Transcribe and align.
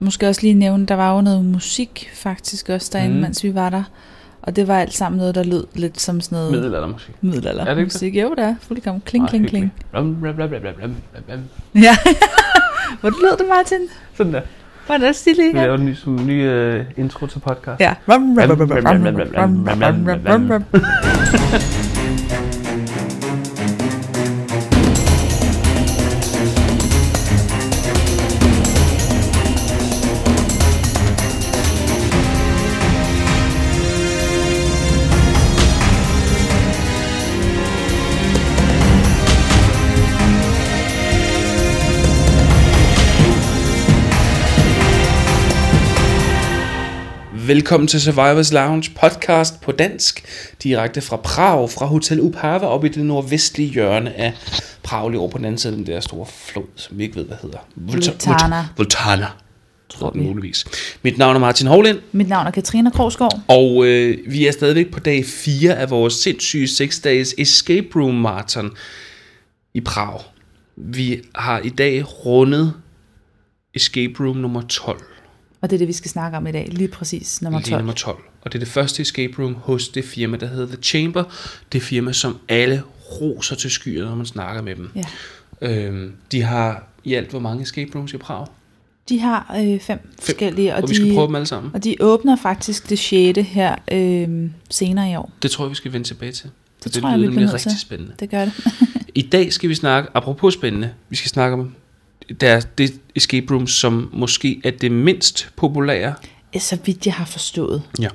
Måske 0.00 0.28
også 0.28 0.42
lige 0.42 0.54
nævne, 0.54 0.86
der 0.86 0.94
var 0.94 1.14
jo 1.14 1.20
noget 1.20 1.44
musik 1.44 2.10
faktisk 2.14 2.68
også 2.68 2.90
derinde, 2.92 3.08
Mhm. 3.10 3.16
mm. 3.16 3.22
mens 3.22 3.44
vi 3.44 3.54
var 3.54 3.70
der. 3.70 3.82
Og 4.42 4.56
det 4.56 4.68
var 4.68 4.78
alt 4.78 4.94
sammen 4.94 5.18
noget, 5.18 5.34
der 5.34 5.42
lød 5.42 5.64
lidt 5.74 6.00
som 6.00 6.20
sådan 6.20 6.36
noget 6.36 6.52
Middelaldermusik. 6.52 7.14
middelalder 7.20 7.64
Er 7.64 7.74
det 7.74 7.80
ikke 7.80 7.86
musik. 7.94 8.14
Jo, 8.16 8.30
det 8.30 8.44
er 8.44 8.54
fuldkommen. 8.60 9.02
Kling, 9.06 9.24
Ej, 9.24 9.28
kling, 9.30 9.48
kling. 9.48 9.72
Ja. 11.74 11.96
Hvor 13.00 13.10
lød 13.10 13.38
det, 13.38 13.46
Martin? 13.48 13.78
Sådan 14.14 14.32
der. 14.32 14.40
Var 14.88 14.96
det 14.98 15.08
også 15.08 15.20
stilig? 15.20 15.54
Vi 15.54 15.58
laver 15.58 15.78
en 15.78 15.84
ny, 15.86 15.94
som 15.94 16.26
ny 16.26 16.48
uh, 16.78 16.84
intro 16.96 17.26
til 17.26 17.38
podcast. 17.38 17.80
Ja. 17.80 17.94
Velkommen 47.48 47.88
til 47.88 48.00
Survivors 48.00 48.52
Lounge 48.52 48.90
podcast 49.00 49.60
på 49.60 49.72
dansk, 49.72 50.22
direkte 50.62 51.00
fra 51.00 51.16
Prag, 51.16 51.70
fra 51.70 51.86
Hotel 51.86 52.20
Upava 52.20 52.66
op 52.66 52.84
i 52.84 52.88
det 52.88 53.04
nordvestlige 53.04 53.70
hjørne 53.70 54.14
af 54.14 54.32
Prag, 54.82 55.10
lige 55.10 55.20
over 55.20 55.30
på 55.30 55.38
den 55.38 55.44
anden 55.44 55.58
side 55.58 55.72
af 55.72 55.76
den 55.76 55.86
der 55.86 56.00
store 56.00 56.26
flod, 56.26 56.64
som 56.74 56.98
vi 56.98 57.02
ikke 57.02 57.16
ved, 57.16 57.24
hvad 57.24 57.36
hedder. 57.42 57.58
Volta- 57.58 58.10
Vultana. 58.10 58.60
Volta- 58.62 58.66
Voltana, 58.76 59.26
tror 59.88 60.10
vi. 60.14 60.20
muligvis. 60.20 60.64
Mit 61.02 61.18
navn 61.18 61.36
er 61.36 61.40
Martin 61.40 61.66
Hovlind, 61.66 61.98
Mit 62.12 62.28
navn 62.28 62.46
er 62.46 62.50
Katrine 62.50 62.90
Krogsgaard. 62.90 63.40
og 63.48 63.86
øh, 63.86 64.18
vi 64.32 64.46
er 64.46 64.52
stadigvæk 64.52 64.90
på 64.92 65.00
dag 65.00 65.24
4 65.24 65.74
af 65.76 65.90
vores 65.90 66.14
sindssyge 66.14 66.68
6 66.68 67.00
dages 67.00 67.34
escape 67.38 67.86
room 67.96 68.14
marathon 68.14 68.70
i 69.74 69.80
Prag. 69.80 70.20
Vi 70.76 71.20
har 71.34 71.58
i 71.58 71.68
dag 71.68 72.24
rundet 72.26 72.72
escape 73.74 74.14
room 74.24 74.36
nummer 74.36 74.62
12. 74.68 75.02
Og 75.60 75.70
det 75.70 75.76
er 75.76 75.78
det, 75.78 75.88
vi 75.88 75.92
skal 75.92 76.10
snakke 76.10 76.36
om 76.36 76.46
i 76.46 76.52
dag. 76.52 76.68
Lige 76.70 76.88
præcis 76.88 77.42
nummer 77.42 77.58
Lige 77.58 77.70
12. 77.70 77.80
nummer 77.80 77.92
12. 77.94 78.18
Og 78.42 78.52
det 78.52 78.58
er 78.58 78.64
det 78.64 78.68
første 78.68 79.02
escape 79.02 79.42
room 79.42 79.54
hos 79.54 79.88
det 79.88 80.04
firma, 80.04 80.36
der 80.36 80.46
hedder 80.46 80.66
The 80.66 80.76
Chamber. 80.82 81.24
Det 81.72 81.82
firma, 81.82 82.12
som 82.12 82.38
alle 82.48 82.82
roser 83.20 83.56
til 83.56 83.70
skyet, 83.70 84.04
når 84.04 84.14
man 84.14 84.26
snakker 84.26 84.62
med 84.62 84.76
dem. 84.76 84.90
Ja. 84.96 85.04
Øhm, 85.60 86.12
de 86.32 86.42
har 86.42 86.88
i 87.04 87.14
alt 87.14 87.30
hvor 87.30 87.38
mange 87.40 87.62
escape 87.62 87.90
rooms 87.94 88.12
i 88.12 88.16
Prag? 88.16 88.46
De 89.08 89.20
har 89.20 89.56
øh, 89.64 89.80
fem, 89.80 89.98
forskellige, 90.20 90.74
Og, 90.74 90.82
og, 90.82 90.88
vi 90.90 90.94
skal 90.94 91.08
de, 91.08 91.14
prøve 91.14 91.26
dem 91.26 91.34
alle 91.34 91.46
sammen. 91.46 91.70
og 91.74 91.84
de 91.84 91.96
åbner 92.00 92.36
faktisk 92.36 92.90
det 92.90 92.98
sjette 92.98 93.42
her 93.42 93.74
øh, 93.92 94.50
senere 94.70 95.10
i 95.10 95.16
år. 95.16 95.32
Det 95.42 95.50
tror 95.50 95.64
jeg, 95.64 95.70
vi 95.70 95.74
skal 95.74 95.92
vende 95.92 96.06
tilbage 96.06 96.32
til. 96.32 96.50
Det 96.84 96.92
For 96.94 97.00
tror 97.00 97.10
jeg, 97.10 97.20
vi 97.20 97.26
bliver 97.28 97.46
til. 97.46 97.50
rigtig 97.50 97.80
spændende. 97.80 98.12
Det 98.20 98.30
gør 98.30 98.44
det. 98.44 98.52
I 99.14 99.22
dag 99.22 99.52
skal 99.52 99.68
vi 99.68 99.74
snakke, 99.74 100.08
apropos 100.14 100.54
spændende, 100.54 100.90
vi 101.08 101.16
skal 101.16 101.28
snakke 101.30 101.54
om 101.54 101.74
der 102.40 102.48
er 102.48 102.60
det 102.60 103.00
escape 103.14 103.54
room, 103.54 103.66
som 103.66 104.10
måske 104.12 104.60
er 104.64 104.70
det 104.70 104.92
mindst 104.92 105.48
populære. 105.56 106.14
Så 106.58 106.78
vidt 106.84 107.06
jeg 107.06 107.14
har 107.14 107.24
forstået. 107.24 107.82
Ja. 108.00 108.08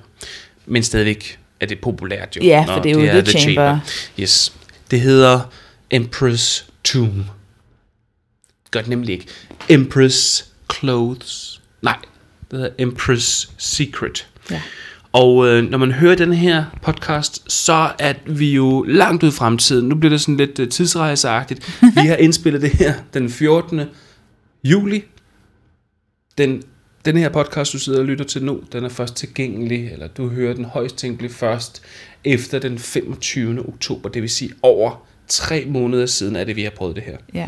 Men 0.66 0.84
stadigvæk 0.84 1.40
er 1.60 1.66
det 1.66 1.80
populært 1.82 2.36
jo. 2.36 2.42
Ja, 2.42 2.66
for 2.68 2.82
det 2.82 2.92
er 2.92 3.16
jo 3.16 3.22
The 3.22 3.40
Chamber. 3.40 3.80
Yes. 4.20 4.54
Det 4.92 5.02
hedder 5.02 5.52
Empress 5.90 6.66
Tomb. 6.84 7.26
Gør 8.72 8.80
det 8.80 8.90
nemlig 8.90 9.14
ikke. 9.14 9.28
Empress 9.70 10.46
Clothes. 10.74 11.62
Nej, 11.82 11.98
det 12.52 12.60
hedder 12.60 12.74
Empress 12.78 13.52
Secret. 13.58 14.28
Ja. 14.52 14.62
Og 15.14 15.48
øh, 15.48 15.64
når 15.70 15.78
man 15.78 15.92
hører 15.92 16.16
den 16.16 16.34
her 16.34 16.66
podcast, 16.82 17.52
så 17.52 17.92
er 18.00 18.14
vi 18.26 18.54
jo 18.54 18.84
langt 18.88 19.24
ud 19.24 19.30
i 19.30 19.32
fremtiden. 19.32 19.90
Nu 19.90 19.96
bliver 19.96 20.10
det 20.10 20.22
sådan 20.22 20.38
lidt 20.38 20.60
øh, 20.60 20.70
tidsrejseagtigt. 20.70 21.82
Vi 21.82 22.08
har 22.08 22.16
indspillet 22.26 22.62
det 22.62 22.70
her 22.72 22.94
den 23.14 23.30
14. 23.30 23.82
juli. 24.64 25.04
Den, 26.38 26.64
den 27.06 27.18
her 27.18 27.30
podcast, 27.30 27.74
du 27.74 27.80
sidder 27.80 28.00
og 28.00 28.06
lytter 28.06 28.26
til 28.26 28.44
nu, 28.44 28.62
den 28.72 28.84
er 28.84 28.90
først 28.90 29.16
tilgængelig, 29.16 29.92
eller 29.92 30.08
du 30.08 30.30
hører 30.30 30.54
den 30.54 30.66
højst 30.66 30.98
tænkeligt 30.98 31.34
først 31.34 31.82
efter 32.24 32.60
den 32.60 32.80
25. 32.80 33.68
oktober. 33.68 34.10
Det 34.10 34.22
vil 34.22 34.30
sige 34.30 34.52
over 34.62 35.06
tre 35.28 35.66
måneder 35.68 36.06
siden 36.06 36.36
er 36.36 36.44
det, 36.44 36.56
vi 36.56 36.64
har 36.64 36.72
prøvet 36.76 36.96
det 36.96 37.04
her. 37.04 37.18
ja. 37.34 37.48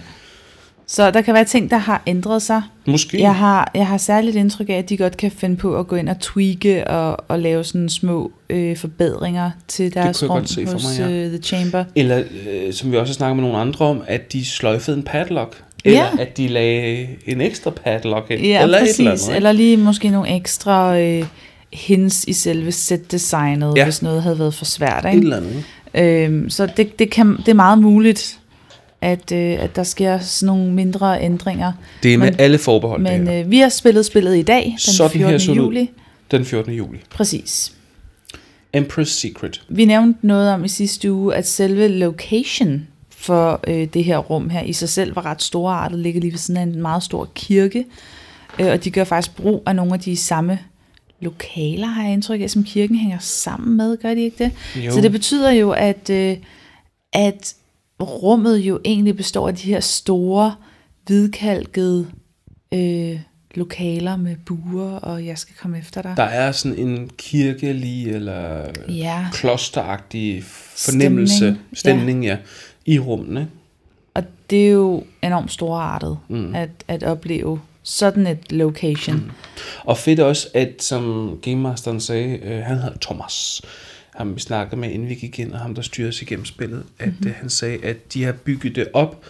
Så 0.88 1.12
der 1.12 1.22
kan 1.22 1.34
være 1.34 1.46
ting, 1.46 1.72
der 1.72 1.78
har 1.78 2.02
ændret 2.08 2.42
sig. 2.42 2.62
Måske. 2.86 3.22
Jeg 3.22 3.36
har, 3.36 3.72
jeg 3.76 3.88
har 3.88 3.98
særligt 3.98 4.36
indtryk 4.36 4.70
af, 4.70 4.74
at 4.74 4.90
de 4.90 4.98
godt 4.98 5.18
kan 5.18 5.32
finde 5.32 5.56
på 5.56 5.80
at 5.80 5.88
gå 5.88 5.96
ind 5.96 6.10
og 6.10 6.20
tweake 6.20 6.88
og, 6.88 7.26
og 7.28 7.40
lave 7.40 7.64
sådan 7.64 7.90
små 7.90 8.32
øh, 8.50 8.78
forbedringer 8.78 9.52
til 9.68 9.94
deres 9.94 10.24
rum 10.24 10.30
hos 10.42 10.58
mig, 10.58 11.00
ja. 11.00 11.10
øh, 11.10 11.30
The 11.30 11.38
Chamber. 11.38 11.84
Eller, 11.96 12.24
øh, 12.50 12.74
som 12.74 12.92
vi 12.92 12.98
også 12.98 13.12
har 13.12 13.16
snakket 13.16 13.36
med 13.36 13.44
nogle 13.44 13.58
andre 13.58 13.86
om, 13.86 14.02
at 14.08 14.34
de 14.34 14.46
sløjfede 14.46 14.98
en 14.98 15.04
padlock. 15.04 15.62
Eller 15.86 16.00
Ja. 16.00 16.08
at 16.20 16.38
de 16.38 16.48
lagde 16.48 17.08
en 17.26 17.42
ekstra 17.42 17.70
padlock 17.72 18.32
ind. 18.32 18.42
Ja, 18.42 18.64
eller 18.64 18.80
præcis. 18.80 18.96
et 18.96 19.00
eller 19.00 19.12
andet. 19.12 19.28
ikke? 19.28 19.36
eller 19.36 19.52
lige 19.52 19.78
måske 19.78 20.10
nogle 20.10 20.36
ekstra 20.36 21.00
øh, 21.00 21.26
hints 21.74 22.24
i 22.28 22.34
selve 22.34 22.72
set-designet, 22.72 23.74
Ja. 23.78 23.84
hvis 23.84 24.02
noget 24.02 24.24
havde 24.24 24.40
været 24.40 24.54
for 24.54 24.66
svært. 24.66 25.06
Et 25.06 25.14
Ikke? 25.14 25.24
eller 25.24 25.38
andet. 25.38 25.64
Øhm, 25.94 26.50
så 26.50 26.66
det, 26.78 27.00
det, 27.00 27.10
kan, 27.12 27.38
det 27.38 27.48
er 27.48 27.54
meget 27.54 27.80
muligt, 27.80 28.40
at, 29.06 29.32
øh, 29.32 29.64
at 29.64 29.76
der 29.76 29.84
sker 29.84 30.20
sådan 30.20 30.46
nogle 30.56 30.74
mindre 30.74 31.22
ændringer. 31.24 31.72
Det 32.04 32.14
er 32.14 32.18
med 32.18 32.32
Men- 32.32 32.40
alle 32.40 32.58
forbehold, 32.58 33.02
Men 33.02 33.28
her. 33.28 33.40
øh, 33.44 33.52
vi 33.52 33.58
har 33.60 33.70
spillet 33.70 34.06
spillet 34.06 34.38
i 34.38 34.42
dag, 34.42 34.64
den 34.64 34.80
Sådan 34.80 35.12
her 35.20 35.28
14. 35.28 35.40
så 35.40 35.52
det 35.54 35.60
ud. 35.60 35.66
juli. 35.66 35.90
Den 36.32 36.46
14. 36.46 36.74
juli. 36.74 36.98
Præcis. 37.10 37.72
Empress 38.74 39.12
Secret. 39.20 39.64
Vi 39.70 39.86
nævnte 39.86 40.20
noget 40.28 40.50
om 40.54 40.66
i 40.66 40.68
sidste 40.68 41.12
uge, 41.12 41.36
at 41.36 41.48
selve 41.48 41.88
location 41.88 42.88
for 43.10 43.60
øh, 43.68 43.88
det 43.94 44.04
her 44.04 44.18
rum 44.18 44.50
her 44.50 44.62
i 44.62 44.74
sig 44.74 44.90
selv 44.90 45.16
var 45.16 45.26
ret 45.26 45.42
storartet, 45.42 46.00
ligger 46.00 46.22
lige 46.22 46.32
ved 46.32 46.40
siden 46.40 46.58
af 46.58 46.64
en 46.64 46.82
meget 46.82 47.04
stor 47.04 47.30
kirke, 47.36 47.86
øh, 48.60 48.68
og 48.68 48.84
de 48.84 48.92
gør 48.92 49.04
faktisk 49.04 49.36
brug 49.36 49.64
af 49.66 49.76
nogle 49.76 49.94
af 49.94 50.00
de 50.00 50.18
samme 50.18 50.60
lokaler, 51.22 51.88
har 51.88 52.04
jeg 52.04 52.14
indtryk 52.14 52.42
af, 52.42 52.50
som 52.50 52.64
kirken 52.64 52.96
hænger 52.98 53.18
sammen 53.20 53.78
med, 53.78 53.98
gør 53.98 54.14
de 54.14 54.22
ikke 54.22 54.44
det? 54.44 54.52
Jo. 54.86 54.92
Så 54.92 55.02
det 55.02 55.12
betyder 55.12 55.52
jo, 55.52 55.72
at, 55.72 56.10
øh, 56.10 56.38
at 57.14 57.56
rummet 58.06 58.58
jo 58.58 58.80
egentlig 58.86 59.18
består 59.18 59.48
af 59.48 59.56
de 59.56 59.68
her 59.70 59.80
store, 59.80 60.56
hvidkalkede 61.06 62.08
øh, 62.74 63.20
lokaler 63.56 64.16
med 64.18 64.36
buer, 64.46 64.92
og 64.92 65.26
jeg 65.26 65.38
skal 65.38 65.56
komme 65.62 65.78
efter 65.80 66.02
dig. 66.02 66.14
Der 66.18 66.24
er 66.24 66.52
sådan 66.52 66.78
en 66.78 67.10
kirkelig 67.18 68.08
eller 68.08 68.66
Ja. 68.90 69.28
klosteragtig 69.34 70.44
fornemmelse, 70.44 71.36
Stemning, 71.36 71.60
stemning, 71.74 72.24
ja. 72.26 72.30
ja, 72.30 72.38
i 72.86 73.00
rummene. 73.00 73.48
Og 74.14 74.24
det 74.50 74.68
er 74.68 74.72
jo 74.72 75.04
enormt 75.24 75.52
storartet 75.52 76.18
mm. 76.30 76.56
at, 76.56 76.70
at 76.88 77.04
opleve 77.04 77.60
sådan 77.84 78.28
et 78.28 78.52
location. 78.52 79.16
Mm. 79.16 79.32
Og 79.84 79.98
fedt 79.98 80.20
også, 80.20 80.48
at 80.54 80.84
som 80.84 81.34
Game 81.42 81.56
Masteren 81.56 82.00
sagde, 82.00 82.38
øh, 82.44 82.64
han 82.64 82.78
hedder 82.78 82.98
Thomas, 83.02 83.62
ham 84.18 84.36
vi 84.36 84.40
snakkede 84.40 84.80
med, 84.82 84.90
inden 84.92 85.10
vi 85.10 85.16
gik 85.16 85.40
ind, 85.40 85.52
og 85.54 85.60
ham 85.60 85.76
der 85.76 85.82
styrede 85.82 86.10
os 86.10 86.22
igennem 86.22 86.46
spillet, 86.46 86.84
at 87.00 87.08
Mhm. 87.08 87.16
mm-hmm. 87.20 87.34
han 87.40 87.50
sagde, 87.50 87.80
at 87.84 88.14
de 88.14 88.24
har 88.24 88.32
bygget 88.32 88.76
det 88.76 88.88
op, 88.94 89.24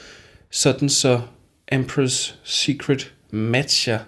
sådan 0.51 0.89
så 0.89 1.19
Empress 1.71 2.35
Secret 2.43 3.11
matcher 3.31 3.99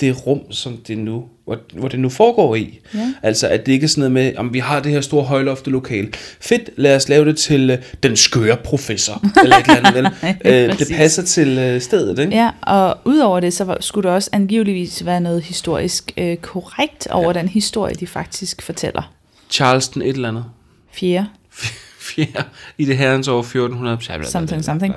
det 0.00 0.26
rum, 0.26 0.52
som 0.52 0.76
det 0.76 0.98
nu, 0.98 1.24
hvor, 1.44 1.58
hvor 1.72 1.88
det 1.88 2.00
nu 2.00 2.08
foregår 2.08 2.54
i. 2.54 2.78
Ja. 2.94 3.12
Altså, 3.22 3.48
at 3.48 3.66
det 3.66 3.72
ikke 3.72 3.84
er 3.84 3.88
sådan 3.88 4.00
noget 4.00 4.12
med, 4.12 4.36
om 4.36 4.52
vi 4.54 4.58
har 4.58 4.80
det 4.80 4.92
her 4.92 5.00
store 5.00 5.24
højlofte 5.24 5.70
lokal. 5.70 6.14
Fedt, 6.40 6.70
lad 6.76 6.96
os 6.96 7.08
lave 7.08 7.24
det 7.24 7.38
til 7.38 7.70
øh, 7.70 7.78
den 8.02 8.16
skøre 8.16 8.56
professor, 8.56 9.24
eller 9.44 9.56
et 9.56 9.64
eller 9.76 9.88
andet, 9.96 10.14
vel? 10.44 10.68
øh, 10.70 10.78
det 10.78 10.88
passer 10.96 11.22
til 11.22 11.58
øh, 11.58 11.80
stedet, 11.80 12.18
ikke? 12.18 12.34
Ja, 12.36 12.50
og 12.62 12.98
udover 13.04 13.40
det, 13.40 13.52
så 13.52 13.76
skulle 13.80 14.08
der 14.08 14.14
også 14.14 14.30
angiveligvis 14.32 15.04
være 15.06 15.20
noget 15.20 15.42
historisk 15.42 16.12
øh, 16.16 16.36
korrekt 16.36 17.06
over 17.10 17.32
ja. 17.32 17.38
den 17.40 17.48
historie, 17.48 17.94
de 17.94 18.06
faktisk 18.06 18.62
fortæller. 18.62 19.12
Charleston 19.50 20.02
et 20.02 20.08
eller 20.08 20.28
andet. 20.28 20.44
Fjerde, 20.92 21.26
fjerde 22.14 22.44
i 22.78 22.84
det 22.84 22.96
herrens 22.96 23.28
år 23.28 23.40
1400. 23.40 23.96
bla, 23.96 24.06
bla, 24.06 24.16
bla, 24.16 24.26
something, 24.26 24.64
something, 24.64 24.94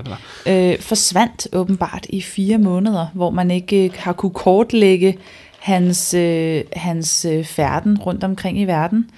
øh, 0.48 0.80
forsvandt 0.80 1.48
åbenbart 1.54 2.06
i 2.10 2.22
fire 2.22 2.58
måneder, 2.58 3.08
hvor 3.14 3.30
man 3.30 3.52
ikke 3.52 3.86
øh, 3.86 3.92
har 3.98 4.14
kunne 4.14 4.34
kortlægge 4.34 5.18
hans, 5.60 6.14
øh, 6.14 6.64
hans 6.74 7.26
øh, 7.26 7.46
færden 7.46 7.98
rundt 7.98 8.24
omkring 8.24 8.60
i 8.60 8.66
verden. 8.66 9.10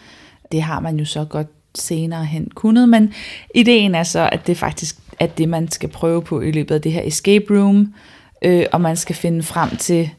Det 0.51 0.61
har 0.61 0.79
man 0.79 0.97
jo 0.97 1.05
så 1.05 1.25
godt 1.25 1.47
senere 1.75 2.25
hen 2.25 2.51
kunnet, 2.55 2.89
men 2.89 3.13
ideen 3.55 3.95
er 3.95 4.03
så, 4.03 4.29
at 4.31 4.47
det 4.47 4.57
faktisk 4.57 4.95
er 5.19 5.27
det, 5.27 5.49
man 5.49 5.71
skal 5.71 5.89
prøve 5.89 6.21
på 6.21 6.41
i 6.41 6.51
løbet 6.51 6.75
af 6.75 6.81
det 6.81 6.91
her 6.91 7.01
escape 7.03 7.45
room, 7.49 7.93
øh, 8.41 8.65
og 8.71 8.81
man 8.81 8.97
skal 8.97 9.15
finde 9.15 9.43
frem 9.43 9.75
til, 9.77 10.09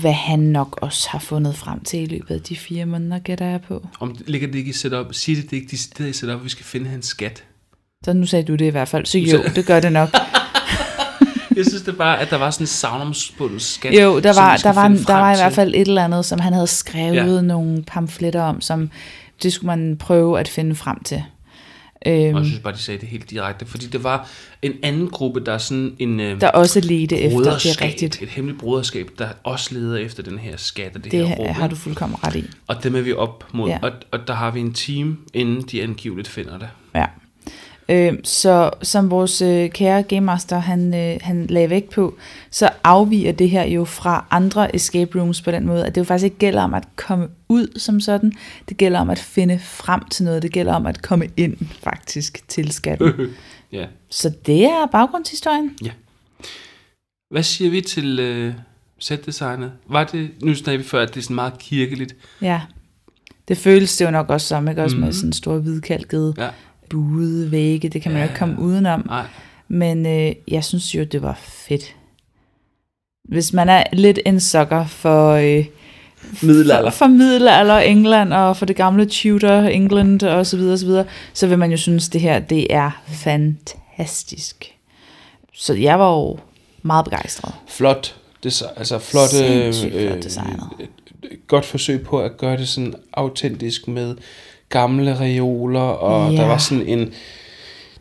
hvad 0.00 0.12
han 0.12 0.38
nok 0.38 0.78
også 0.82 1.08
har 1.10 1.18
fundet 1.18 1.56
frem 1.56 1.84
til 1.84 2.02
i 2.02 2.06
løbet 2.06 2.34
af 2.34 2.40
de 2.40 2.56
fire 2.56 2.86
måneder, 2.86 3.18
gætter 3.18 3.46
jeg 3.46 3.60
på. 3.60 3.86
Om 4.00 4.16
ligger 4.26 4.48
det 4.48 4.54
ikke 4.54 4.70
i 4.70 4.72
setup? 4.72 5.14
Sig 5.14 5.36
det, 5.36 5.50
det 5.50 5.56
ikke 5.56 5.70
decideret 5.70 6.08
i 6.08 6.12
setup, 6.12 6.38
at 6.38 6.44
vi 6.44 6.48
skal 6.48 6.64
finde 6.64 6.90
hans 6.90 7.06
skat. 7.06 7.44
Så 8.04 8.12
nu 8.12 8.26
sagde 8.26 8.44
du 8.44 8.54
det 8.54 8.64
i 8.64 8.68
hvert 8.68 8.88
fald, 8.88 9.06
så 9.06 9.18
jo, 9.18 9.42
det 9.54 9.66
gør 9.66 9.80
det 9.80 9.92
nok. 9.92 10.08
Jeg 11.56 11.66
synes 11.66 11.82
det 11.82 11.96
bare, 11.96 12.20
at 12.20 12.30
der 12.30 12.36
var 12.36 12.50
sådan 12.50 12.62
en 12.62 12.68
savnomspundet 12.68 13.62
skat. 13.62 13.94
Jo, 13.94 14.20
der 14.20 14.34
var, 14.34 14.56
der 14.56 14.72
var, 14.72 14.88
der 14.88 15.14
var 15.14 15.34
i 15.34 15.36
hvert 15.36 15.52
fald 15.52 15.74
et 15.74 15.88
eller 15.88 16.04
andet, 16.04 16.24
som 16.24 16.40
han 16.40 16.52
havde 16.52 16.66
skrevet 16.66 17.36
ja. 17.36 17.40
nogle 17.40 17.82
pamfletter 17.82 18.42
om, 18.42 18.60
som 18.60 18.90
det 19.42 19.52
skulle 19.52 19.66
man 19.66 19.96
prøve 19.96 20.40
at 20.40 20.48
finde 20.48 20.74
frem 20.74 21.02
til. 21.04 21.22
Og 22.06 22.12
Øhm, 22.12 22.36
jeg 22.36 22.44
synes 22.44 22.60
bare, 22.60 22.72
de 22.72 22.78
sagde 22.78 23.00
det 23.00 23.08
helt 23.08 23.30
direkte. 23.30 23.66
Fordi 23.66 23.86
det 23.86 24.04
var 24.04 24.28
en 24.62 24.72
anden 24.82 25.08
gruppe, 25.08 25.40
der 25.40 25.52
er 25.52 25.58
sådan 25.58 25.96
en... 25.98 26.20
Øh, 26.20 26.40
der 26.40 26.48
også 26.48 26.80
ledte 26.80 27.18
efter, 27.18 27.38
det 27.38 27.66
er 27.66 27.82
rigtigt. 27.82 28.22
Et 28.22 28.28
hemmeligt 28.28 28.60
broderskab, 28.60 29.10
der 29.18 29.28
også 29.44 29.74
leder 29.74 29.96
efter 29.96 30.22
den 30.22 30.38
her 30.38 30.56
skat 30.56 30.96
og 30.96 31.04
det, 31.04 31.12
Det 31.12 31.28
her 31.28 31.36
rum. 31.36 31.46
har 31.54 31.68
du 31.68 31.76
fuldkommen 31.76 32.24
ret 32.24 32.36
i. 32.36 32.44
Og 32.66 32.82
dem 32.82 32.96
er 32.96 33.00
vi 33.00 33.12
op 33.12 33.44
mod. 33.52 33.68
Ja. 33.68 33.78
Og, 33.82 33.92
og 34.10 34.18
der 34.28 34.34
har 34.34 34.50
vi 34.50 34.60
en 34.60 34.72
team, 34.72 35.18
inden 35.34 35.62
de 35.62 35.82
angiveligt 35.82 36.28
finder 36.28 36.58
det. 36.58 36.68
Ja. 37.90 38.10
Øh, 38.10 38.18
så 38.24 38.70
som 38.82 39.10
vores 39.10 39.42
øh, 39.42 39.70
kære 39.70 40.02
Game 40.02 40.20
Master, 40.20 40.58
han, 40.58 40.94
øh, 40.94 41.16
han 41.22 41.46
lagde 41.46 41.70
vægt 41.70 41.90
på, 41.90 42.14
så 42.50 42.70
afviger 42.84 43.32
det 43.32 43.50
her 43.50 43.64
jo 43.64 43.84
fra 43.84 44.26
andre 44.30 44.74
escape 44.76 45.18
rooms 45.20 45.42
på 45.42 45.50
den 45.50 45.66
måde, 45.66 45.86
at 45.86 45.94
det 45.94 46.00
jo 46.00 46.04
faktisk 46.04 46.24
ikke 46.24 46.38
gælder 46.38 46.62
om 46.62 46.74
at 46.74 46.84
komme 46.96 47.28
ud 47.48 47.78
som 47.78 48.00
sådan, 48.00 48.32
det 48.68 48.76
gælder 48.76 49.00
om 49.00 49.10
at 49.10 49.18
finde 49.18 49.58
frem 49.58 50.00
til 50.10 50.24
noget, 50.24 50.42
det 50.42 50.52
gælder 50.52 50.74
om 50.74 50.86
at 50.86 51.02
komme 51.02 51.28
ind 51.36 51.56
faktisk 51.82 52.48
til 52.48 52.72
skatten. 52.72 53.12
Ja. 53.72 53.86
så 54.10 54.32
det 54.46 54.64
er 54.64 54.86
baggrundshistorien. 54.92 55.76
Hvad 57.30 57.42
siger 57.42 57.70
vi 57.70 57.80
til 57.80 58.18
øh, 58.20 58.54
setdesignet? 58.98 59.72
Var 59.88 60.04
det, 60.04 60.30
nu 60.42 60.54
snakker 60.54 60.78
vi 60.82 60.84
før, 60.88 61.02
at 61.02 61.08
det 61.14 61.16
er 61.20 61.22
sådan 61.22 61.34
meget 61.34 61.58
kirkeligt. 61.58 62.16
Ja. 62.42 62.60
Det 63.48 63.58
føles 63.58 63.96
det 63.96 64.04
jo 64.04 64.10
nok 64.10 64.30
også 64.30 64.46
som, 64.46 64.68
ikke? 64.68 64.82
Også 64.82 64.96
mm. 64.96 65.00
med 65.00 65.08
Mhm. 65.08 65.12
sådan 65.12 65.32
store 65.32 65.58
hvidkalkede 65.58 66.34
Ja. 66.38 66.48
Buede 66.90 67.50
vægge, 67.50 67.88
det 67.88 68.02
kan 68.02 68.12
man 68.12 68.20
jo 68.20 68.24
ikke 68.28 68.38
komme 68.38 68.58
udenom. 68.60 69.02
Nej. 69.06 69.24
Men 69.68 70.06
øh, 70.06 70.32
jeg 70.48 70.64
synes 70.64 70.94
jo, 70.94 71.04
det 71.04 71.22
var 71.22 71.38
fedt. 71.42 71.94
Hvis 73.24 73.52
man 73.52 73.68
er 73.68 73.84
lidt 73.92 74.18
en 74.26 74.40
sukker 74.40 74.86
for, 74.86 75.30
øh, 75.32 75.64
Middelalder. 76.42 76.90
for, 76.90 76.98
for 76.98 77.06
middelalder 77.06 77.78
England 77.78 78.32
og 78.32 78.56
for 78.56 78.66
det 78.66 78.76
gamle 78.76 79.06
Tudor 79.06 79.60
England 79.60 80.22
og 80.22 80.46
så 80.46 80.56
videre, 80.56 80.72
og 80.72 80.78
så 80.78 80.86
videre, 80.86 81.04
så 81.32 81.46
vil 81.46 81.58
man 81.58 81.70
jo 81.70 81.76
synes, 81.76 82.08
det 82.08 82.20
her 82.20 82.38
det 82.38 82.74
er 82.74 83.02
fantastisk. 83.06 84.74
Så 85.54 85.74
jeg 85.74 85.98
var 85.98 86.12
jo 86.12 86.38
meget 86.82 87.04
begejstret. 87.04 87.54
Flot. 87.68 88.14
Det, 88.42 88.62
altså 88.76 88.98
flotte, 88.98 89.36
Sindssygt 89.36 89.92
flot 89.92 90.22
designet. 90.22 90.68
øh, 90.80 90.86
godt 91.46 91.64
forsøg 91.64 92.02
på 92.02 92.20
at 92.20 92.36
gøre 92.36 92.56
det 92.56 92.68
sådan 92.68 92.94
autentisk 93.12 93.88
med 93.88 94.16
gamle 94.70 95.20
reoler, 95.20 95.80
og 95.80 96.32
Ja. 96.32 96.36
der 96.42 96.46
var 96.48 96.58
sådan 96.58 96.86
en... 96.86 97.08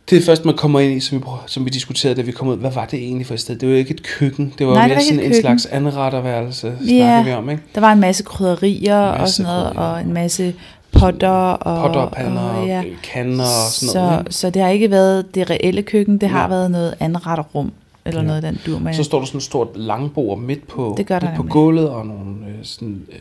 Det 0.10 0.18
er 0.18 0.22
først, 0.26 0.46
man 0.46 0.56
kommer 0.58 0.80
ind 0.80 0.94
i, 0.94 1.00
som 1.00 1.18
vi, 1.18 1.24
som 1.48 1.66
vi 1.66 1.70
diskuterede, 1.70 2.16
da 2.16 2.22
vi 2.22 2.32
kom 2.32 2.48
ud. 2.48 2.58
Hvad 2.58 2.72
var 2.72 2.86
det 2.86 3.00
egentlig 3.00 3.28
for 3.28 3.34
et 3.34 3.40
sted? 3.40 3.56
Det 3.56 3.68
var 3.68 3.74
jo 3.74 3.80
ikke 3.80 3.92
et 3.94 4.04
køkken. 4.04 4.54
Det 4.60 4.68
var 4.68 4.74
Nej, 4.74 4.88
det 4.88 4.96
mere 4.98 5.04
sådan 5.06 5.20
en 5.24 5.42
slags 5.42 5.66
anretterværelse, 5.66 6.68
Ja. 6.82 6.98
snakker 6.98 7.24
vi 7.24 7.32
om, 7.32 7.50
ikke? 7.50 7.64
Der 7.76 7.82
var 7.82 7.92
en 7.92 8.00
masse 8.00 8.24
krydderier 8.24 8.96
og 8.98 9.20
masse 9.20 9.36
sådan 9.36 9.52
noget, 9.52 9.66
krydderier. 9.68 9.94
og 9.94 10.02
en 10.02 10.14
masse 10.14 10.56
potter 10.92 11.30
og, 11.30 11.82
Potter 11.86 12.00
og 12.02 12.12
pander 12.12 12.42
og, 12.42 12.68
ja. 12.68 12.84
kander 13.04 13.44
og 13.44 13.72
sådan 13.72 13.90
så, 13.94 14.00
noget. 14.00 14.20
Ikke? 14.20 14.34
så 14.34 14.50
det 14.50 14.62
har 14.62 14.70
ikke 14.70 14.92
været 14.92 15.36
det 15.36 15.50
reelle 15.50 15.82
køkken, 15.82 16.18
det 16.18 16.30
har 16.30 16.40
Nej. 16.40 16.50
været 16.50 16.72
noget 16.72 16.94
anretterrum, 17.00 17.72
eller 18.06 18.22
Ja. 18.22 18.28
noget 18.28 18.44
af 18.44 18.52
den 18.52 18.62
dur 18.66 18.80
med. 18.80 18.94
Så 18.94 19.04
står 19.04 19.20
der 19.20 19.26
sådan 19.26 19.38
et 19.38 19.44
stort 19.44 19.68
langbord 19.76 20.40
midt 20.40 20.68
på, 20.68 20.94
Det 20.98 21.06
gør 21.08 21.20
midt 21.20 21.36
på 21.36 21.44
gulvet, 21.44 21.90
og 21.90 22.06
nogle 22.08 22.36
øh, 22.48 22.54
sådan, 22.64 23.02
øh, 23.12 23.20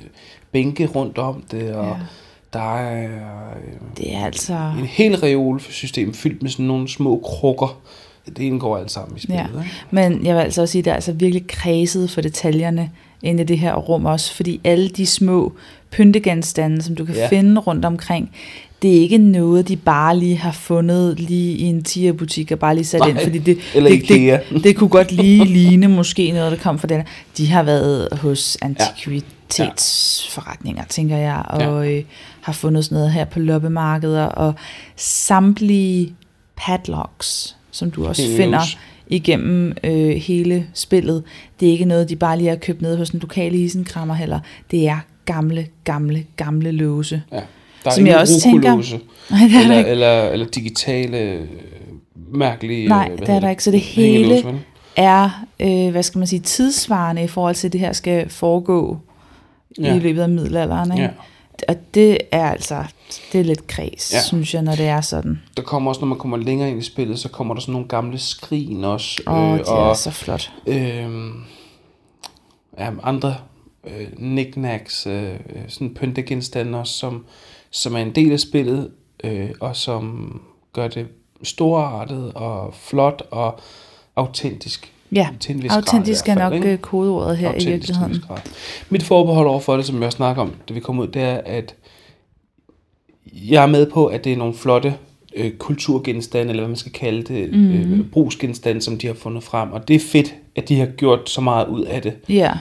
bænke 0.53 0.87
rundt 0.87 1.19
om 1.19 1.43
det, 1.51 1.73
og 1.73 1.85
Ja. 1.87 1.93
Der 2.53 2.77
er 2.79 3.05
øh, 3.05 3.63
Det 3.97 4.15
er 4.15 4.25
altså... 4.25 4.73
en 4.79 4.87
hel 4.87 5.17
reolsystem 5.17 6.15
fyldt 6.15 6.43
med 6.43 6.51
sådan 6.51 6.67
nogle 6.67 6.89
små 6.89 7.21
krukker. 7.25 7.81
Det 8.27 8.39
indgår 8.39 8.79
alt 8.79 8.91
sammen 8.91 9.17
i 9.17 9.21
spillet. 9.21 9.51
Ja. 9.55 9.61
Ikke? 9.61 9.71
Men 9.91 10.27
jeg 10.27 10.35
vil 10.35 10.43
altså 10.43 10.63
også 10.63 10.73
sige, 10.73 10.81
at 10.81 10.85
det 10.85 10.91
er 10.91 10.95
altså 10.95 11.13
virkelig 11.13 11.47
kredset 11.47 12.11
for 12.11 12.21
detaljerne 12.21 12.91
inde 13.23 13.43
i 13.43 13.47
det 13.47 13.59
her 13.59 13.75
rum 13.75 14.07
også, 14.07 14.35
fordi 14.35 14.61
alle 14.65 14.89
de 14.89 15.07
små 15.07 15.53
pyntegenstande, 15.91 16.83
som 16.83 16.97
du 16.97 17.05
kan 17.05 17.15
ja. 17.15 17.29
finde 17.29 17.61
rundt 17.61 17.85
omkring, 17.85 18.31
det 18.83 18.97
er 18.97 19.01
ikke 19.01 19.19
noget, 19.19 19.69
de 19.69 19.77
bare 19.77 20.19
lige 20.19 20.37
har 20.37 20.53
fundet 20.53 21.21
lige 21.21 21.57
i 21.57 21.63
en 21.63 21.85
tierbutik 21.85 22.53
og 22.53 22.59
bare 22.59 22.75
lige 22.75 22.85
sat 22.85 23.01
Nej, 23.01 23.09
ind, 23.09 23.19
fordi 23.19 23.39
det, 23.39 23.59
det, 23.75 23.91
Ikea. 23.91 24.39
det, 24.53 24.65
det 24.65 24.77
kunne 24.77 24.91
godt 24.91 25.13
lige 25.13 25.45
ligne 25.59 25.89
måske 25.89 26.33
noget, 26.33 26.53
der 26.53 26.59
kom 26.59 26.79
fra 26.79 26.89
den. 26.89 27.03
De 27.37 27.47
har 27.47 27.63
været 27.63 28.09
hos 28.13 28.59
antikvitetsforretninger, 28.63 30.85
tænker 30.89 31.17
jeg, 31.17 31.43
og 31.47 31.93
øh, 31.95 32.03
har 32.41 32.53
fundet 32.53 32.85
sådan 32.85 32.97
noget 32.97 33.13
her 33.13 33.25
på 33.25 33.39
loppemarkeder, 33.41 34.25
og 34.25 34.55
samtlige 34.97 36.15
padlocks, 36.57 37.57
som 37.71 37.91
du 37.91 38.07
også 38.07 38.23
Hængelås. 38.23 38.43
finder 38.45 38.61
igennem 39.07 39.73
øh, 39.85 40.09
hele 40.17 40.67
spillet. 40.75 41.23
Det 41.61 41.69
er 41.69 41.73
ikke 41.73 41.85
noget, 41.85 42.09
de 42.09 42.17
bare 42.17 42.39
lige 42.39 42.49
har 42.49 42.57
købt 42.57 42.83
ned 42.83 42.97
hos 42.97 43.11
en 43.11 43.21
lokal 43.21 43.55
isenkrammer 43.55 44.15
heller. 44.15 44.41
Det 44.71 44.89
er 44.89 44.99
gamle, 45.25 45.67
gamle, 45.85 46.25
gamle 46.37 46.71
låse. 46.71 47.23
Ja. 47.33 47.41
Der 47.89 47.93
er 47.93 47.97
Som 47.97 48.07
jeg 48.07 48.19
også 48.19 48.41
tænker- 48.41 48.75
Nej, 49.31 49.41
det 49.49 49.55
er 49.55 49.59
der 49.59 49.61
eller, 49.61 49.79
ikke. 49.79 49.91
eller, 49.91 50.23
eller 50.23 50.47
digitale, 50.47 51.19
øh, 51.19 51.45
mærkelige... 52.33 52.89
Nej, 52.89 53.09
øh, 53.13 53.19
hvad 53.19 53.27
det 53.27 53.35
er 53.35 53.41
der 53.41 53.51
ikke. 53.51 53.65
Så 53.65 53.71
det 53.71 53.81
hele 53.81 54.45
er, 54.97 55.45
øh, 55.61 55.91
hvad 55.91 56.03
skal 56.03 56.19
man 56.19 56.27
sige, 56.27 56.41
tidsvarende 56.41 57.25
i 57.25 57.27
forhold 57.27 57.55
til, 57.55 57.69
at 57.69 57.73
det 57.73 57.81
her 57.81 57.93
skal 57.93 58.29
foregå 58.31 58.99
Ja. 59.81 59.95
i 59.97 59.99
løbet 59.99 60.23
af 60.23 60.29
middelalderen. 60.29 60.93
Ikke? 60.93 61.03
Ja. 61.05 61.11
Og 61.69 61.77
det 61.95 62.19
er 62.33 62.51
altså, 62.51 62.85
det 63.33 63.41
er 63.41 63.45
lidt 63.45 63.67
kreds, 63.67 64.13
Ja. 64.15 64.21
synes 64.23 64.55
jeg, 64.55 64.63
når 64.63 64.75
det 64.75 64.87
er 64.87 65.01
sådan. 65.01 65.41
Der 65.57 65.63
kommer 65.63 65.91
også, 65.91 66.01
når 66.01 66.09
man 66.09 66.19
kommer 66.19 66.37
længere 66.37 66.71
ind 66.71 66.79
i 66.79 66.85
spillet, 66.85 67.19
så 67.19 67.29
kommer 67.29 67.55
der 67.55 67.61
sådan 67.61 67.73
nogle 67.73 67.89
gamle 67.89 68.19
skrin 68.19 68.85
også. 68.85 69.23
Åh, 69.27 69.35
oh, 69.35 69.53
øh, 69.53 69.59
det 69.59 69.69
er 69.69 69.95
så 69.95 70.11
flot. 70.11 70.53
øh, 70.67 70.77
ja, 72.79 72.91
andre 73.03 73.35
øh, 73.87 74.07
knickknacks, 74.17 75.07
øh, 75.07 75.33
sådan 75.69 75.95
pyntegenstande 75.95 76.79
også, 76.79 76.93
som, 76.93 77.25
som 77.71 77.95
er 77.95 77.99
en 77.99 78.15
del 78.15 78.33
af 78.33 78.41
spillet, 78.41 78.91
øh, 79.25 79.51
og 79.61 79.77
som 79.77 80.41
gør 80.73 80.89
det 80.89 81.07
storartet 81.43 82.33
og 82.35 82.75
flot 82.75 83.23
og 83.31 83.61
autentisk. 84.17 84.93
Ja, 85.13 85.29
grad 85.47 85.71
autentisk 85.71 86.29
er 86.29 86.35
nok 86.35 86.53
ikke? 86.53 86.73
øh, 86.73 86.79
kodeordet 86.79 87.37
her 87.37 87.51
i 87.51 87.55
Autentisk 87.55 88.01
virkeligheden. 88.01 88.39
Mit 88.91 89.03
forbehold 89.03 89.49
over 89.49 89.61
for 89.61 89.77
det, 89.77 89.87
som 89.87 90.03
jeg 90.03 90.13
snakker 90.13 90.43
om, 90.43 90.53
da 90.69 90.75
vi 90.75 90.81
kom 90.81 90.99
ud, 90.99 91.07
det 91.07 91.23
er, 91.23 91.41
at 91.47 91.75
jeg 93.33 93.63
er 93.63 93.67
med 93.67 93.91
på, 93.91 94.07
at 94.07 94.25
det 94.25 94.33
er 94.33 94.37
nogle 94.37 94.55
flotte 94.55 94.95
øh, 95.37 95.53
kulturgenstande, 95.53 96.51
eller 96.51 96.63
hvad 96.63 96.69
man 96.69 96.77
skal 96.77 96.93
kalde 96.93 97.23
det, 97.23 97.53
mm. 97.53 97.73
øh, 97.73 98.11
brugsgenstande, 98.11 98.83
som 98.83 98.99
de 98.99 99.07
har 99.07 99.15
fundet 99.15 99.43
frem. 99.43 99.73
Og 99.73 99.89
det 99.89 99.97
er 99.97 100.01
fedt, 100.01 100.35
at 100.57 100.69
de 100.69 100.79
har 100.79 100.87
gjort 100.87 101.31
så 101.31 101.41
meget 101.41 101.69
ud 101.69 101.83
af 101.83 102.03
det. 102.03 102.13
Ja, 102.29 102.53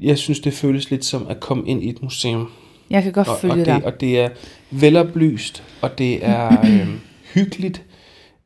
Jeg 0.00 0.18
synes, 0.18 0.40
det 0.40 0.52
føles 0.52 0.90
lidt 0.90 1.04
som 1.04 1.26
at 1.28 1.40
komme 1.40 1.68
ind 1.68 1.82
i 1.82 1.88
et 1.88 2.02
museum. 2.02 2.50
Jeg 2.90 3.02
kan 3.02 3.12
godt 3.12 3.28
Og, 3.28 3.34
og, 3.34 3.40
følge 3.40 3.56
det, 3.56 3.66
dig. 3.66 3.84
og 3.84 4.00
det 4.00 4.20
er 4.20 4.28
veloplyst, 4.70 5.62
og 5.80 5.98
det 5.98 6.24
er 6.26 6.60
øh, 6.70 6.88
hyggeligt. 7.34 7.82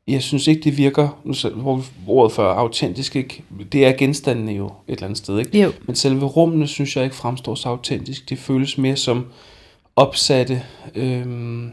Jeg 0.08 0.22
synes 0.22 0.46
ikke, 0.46 0.61
det 0.64 0.76
virker, 0.76 1.20
hvor 1.56 1.84
ordet 2.06 2.32
for 2.32 2.42
autentisk, 2.42 3.16
ikke? 3.16 3.42
det 3.72 3.87
er 3.87 3.92
genstandene 3.92 4.52
jo 4.52 4.66
et 4.66 4.72
eller 4.88 5.04
andet 5.04 5.18
sted, 5.18 5.38
ikke? 5.38 5.61
Jo, 5.62 5.72
Men 5.87 5.96
selve 5.96 6.26
rummene 6.26 6.66
synes 6.66 6.96
jeg 6.96 7.04
ikke 7.04 7.16
fremstår 7.16 7.54
så 7.54 7.68
autentisk. 7.68 8.30
Det 8.30 8.38
føles 8.38 8.78
mere 8.78 8.96
som 8.96 9.26
opsatte. 9.96 10.62
Øhm, 10.94 11.70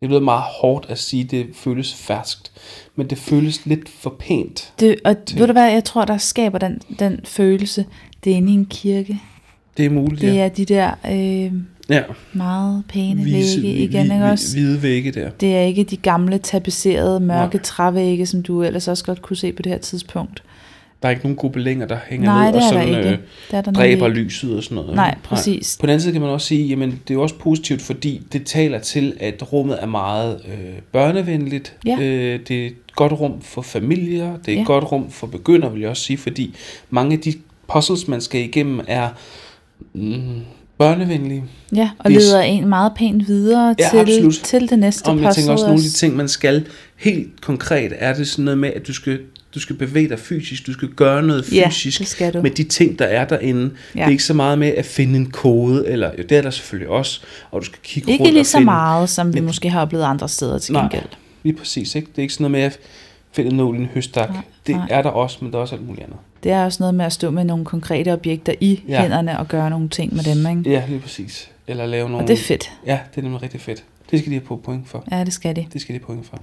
det 0.00 0.08
lyder 0.08 0.20
meget 0.20 0.42
hårdt 0.60 0.86
at 0.88 0.98
sige, 0.98 1.24
det 1.24 1.46
føles 1.54 1.94
ferskt. 1.94 2.52
Men 2.96 3.10
det 3.10 3.18
føles 3.18 3.66
lidt 3.66 3.88
for 3.88 4.14
pænt. 4.18 4.72
det, 4.80 4.96
og 5.04 5.16
ved 5.34 5.46
du 5.46 5.52
hvad, 5.52 5.72
jeg 5.72 5.84
tror, 5.84 6.04
der 6.04 6.18
skaber 6.18 6.58
den, 6.58 6.80
den 6.98 7.20
følelse, 7.24 7.86
det 8.24 8.32
er 8.32 8.36
inde 8.36 8.50
i 8.52 8.54
en 8.54 8.66
kirke. 8.66 9.20
Det 9.76 9.84
er 9.86 9.90
muligt, 9.90 10.20
Det 10.20 10.34
ja. 10.34 10.44
er 10.44 10.48
de 10.48 10.64
der 10.64 10.90
øh, 11.10 11.52
ja. 11.90 12.02
meget 12.32 12.82
pæne 12.88 13.24
Vise- 13.24 13.62
vægge 13.62 13.78
igen, 13.78 14.06
hvi- 14.06 14.12
ikke 14.14 14.24
også? 14.24 14.56
Hvide 14.56 14.82
vægge 14.82 15.10
der. 15.12 15.30
Det 15.30 15.56
er 15.56 15.60
ikke 15.60 15.84
de 15.84 15.96
gamle, 15.96 16.38
tapisserede, 16.38 17.20
mørke 17.20 17.56
Nej. 17.56 17.62
trævægge, 17.62 18.26
som 18.26 18.42
du 18.42 18.62
ellers 18.62 18.88
også 18.88 19.04
godt 19.04 19.22
kunne 19.22 19.36
se 19.36 19.52
på 19.52 19.62
det 19.62 19.72
her 19.72 19.78
tidspunkt. 19.78 20.42
Der 21.02 21.08
er 21.08 21.10
ikke 21.10 21.22
nogen 21.22 21.36
gobelænger, 21.36 21.86
der 21.86 21.98
hænger 22.08 22.26
Nej, 22.26 22.46
ned 22.46 22.54
og 22.54 22.60
der 22.60 22.68
sådan 22.68 22.88
ikke. 22.88 22.98
øh, 23.00 23.04
Det 23.04 23.18
er 23.50 23.60
der 23.60 23.72
dræber 23.72 24.06
nemlig 24.06 24.20
ikke. 24.20 24.24
lyset 24.30 24.56
og 24.56 24.62
sådan 24.62 24.74
noget. 24.76 24.94
Nej, 24.94 25.10
ikke? 25.10 25.22
præcis. 25.22 25.76
På 25.80 25.86
den 25.86 25.90
anden 25.90 26.00
side 26.02 26.12
kan 26.12 26.20
man 26.22 26.30
også 26.30 26.46
sige, 26.46 26.66
jamen 26.66 26.90
det 26.90 27.10
er 27.10 27.14
jo 27.14 27.22
også 27.22 27.34
positivt, 27.34 27.82
fordi 27.82 28.22
det 28.32 28.46
taler 28.46 28.78
til, 28.78 29.16
at 29.20 29.52
rummet 29.52 29.78
er 29.82 29.86
meget 29.86 30.40
øh, 30.48 30.54
børnevenligt. 30.92 31.76
Ja. 31.86 31.96
Øh, 32.00 32.40
det 32.48 32.62
er 32.62 32.66
et 32.66 32.74
godt 32.96 33.12
rum 33.12 33.40
for 33.40 33.62
familier, 33.62 34.36
det 34.36 34.48
er 34.48 34.52
et 34.52 34.58
Ja. 34.58 34.64
godt 34.64 34.92
rum 34.92 35.10
for 35.10 35.26
begyndere, 35.26 35.72
vil 35.72 35.80
jeg 35.80 35.90
også 35.90 36.02
sige, 36.02 36.16
fordi 36.18 36.54
mange 36.90 37.12
af 37.12 37.18
de 37.20 37.34
puzzles, 37.72 38.08
man 38.08 38.20
skal 38.20 38.40
igennem, 38.40 38.80
er 38.88 39.08
mm, 39.92 40.40
børnevenlige. 40.78 41.44
Ja, 41.76 41.90
og 41.98 42.10
Hvis- 42.10 42.22
leder 42.24 42.40
en 42.40 42.68
meget 42.68 42.92
pænt 42.96 43.28
videre 43.28 43.74
Ja, 43.78 43.88
til, 43.90 43.98
absolut. 43.98 44.34
til 44.34 44.68
det 44.70 44.78
næste 44.78 45.08
Og 45.08 45.22
jeg 45.22 45.34
tænker 45.34 45.52
også, 45.52 45.64
nogle 45.64 45.78
af 45.80 45.82
de 45.84 45.90
ting, 45.90 46.16
man 46.16 46.28
skal 46.28 46.66
helt 46.96 47.40
konkret, 47.40 47.92
er 47.96 48.14
det 48.14 48.28
sådan 48.28 48.44
noget 48.44 48.58
med, 48.58 48.70
at 48.76 48.86
du 48.86 48.92
skal, 48.94 49.20
du 49.54 49.60
skal 49.60 49.76
bevæge 49.76 50.08
dig 50.08 50.18
fysisk, 50.18 50.66
du 50.66 50.72
skal 50.72 50.88
gøre 50.88 51.22
noget 51.22 51.52
Ja, 51.52 51.68
fysisk 51.68 51.98
det 51.98 52.08
skal 52.08 52.32
du. 52.34 52.42
med 52.42 52.50
de 52.50 52.62
ting, 52.64 52.98
der 52.98 53.04
er 53.04 53.24
derinde. 53.24 53.60
Ja. 53.62 53.66
Det 53.66 53.98
Ja. 54.00 54.04
er 54.04 54.08
ikke 54.08 54.24
så 54.24 54.34
meget 54.34 54.58
med 54.58 54.68
at 54.68 54.84
finde 54.86 55.16
en 55.18 55.30
kode, 55.30 55.88
eller 55.88 56.10
jo, 56.18 56.22
det 56.28 56.32
er 56.38 56.42
der 56.42 56.50
selvfølgelig 56.50 56.88
også, 56.88 57.20
og 57.50 57.60
du 57.60 57.66
skal 57.66 57.78
kigge 57.82 58.10
Ikke 58.12 58.22
rundt 58.22 58.32
lige 58.32 58.42
og 58.42 58.46
så 58.46 58.52
finde, 58.56 58.64
meget, 58.64 59.10
som 59.10 59.28
vi 59.34 59.40
Men- 59.40 59.44
måske 59.46 59.70
har 59.70 59.80
oplevet 59.80 60.04
andre 60.04 60.28
steder 60.28 60.58
til 60.58 60.72
Nej. 60.72 60.82
gengæld. 60.82 61.04
Lige 61.42 61.56
præcis, 61.56 61.94
ikke? 61.94 62.08
Det 62.10 62.18
er 62.18 62.22
ikke 62.22 62.34
sådan 62.34 62.42
noget 62.50 62.52
med 62.52 62.60
at 62.60 62.78
find 63.32 63.48
en 63.48 63.56
nål 63.56 63.76
i 63.76 63.78
en 63.78 63.86
høstak. 63.94 64.30
Nej, 64.30 64.42
det 64.66 64.76
nej. 64.76 64.86
er 64.90 65.02
der 65.02 65.10
også, 65.10 65.38
men 65.40 65.52
der 65.52 65.58
er 65.58 65.62
også 65.62 65.74
alt 65.74 65.86
muligt 65.86 66.04
andet. 66.04 66.18
Det 66.42 66.52
er 66.52 66.64
også 66.64 66.76
noget 66.82 66.94
med 66.94 67.04
at 67.04 67.12
stå 67.12 67.30
med 67.30 67.44
nogle 67.44 67.64
konkrete 67.64 68.12
objekter 68.12 68.54
i 68.60 68.82
Ja. 68.88 69.00
hænderne 69.02 69.38
og 69.38 69.48
gøre 69.48 69.70
nogle 69.70 69.88
ting 69.88 70.14
med 70.14 70.24
dem, 70.24 70.58
ikke? 70.58 70.70
Ja, 70.70 70.82
lige 70.88 71.00
præcis. 71.00 71.50
Eller 71.66 71.86
lave 71.86 72.08
nogle... 72.08 72.24
Og 72.24 72.28
det 72.28 72.34
er 72.38 72.42
fedt. 72.42 72.72
Ja, 72.86 72.98
det 73.14 73.18
er 73.18 73.22
nemlig 73.22 73.42
rigtig 73.42 73.60
fedt. 73.60 73.84
Det 74.10 74.18
skal 74.18 74.30
de 74.30 74.36
have 74.36 74.46
på 74.46 74.56
point 74.64 74.88
for. 74.88 75.04
Ja, 75.10 75.24
det 75.24 75.32
skal 75.32 75.56
de. 75.56 75.66
Det 75.72 75.80
skal 75.80 75.94
de 75.94 75.98
have 75.98 76.06
point 76.06 76.26
for. 76.26 76.36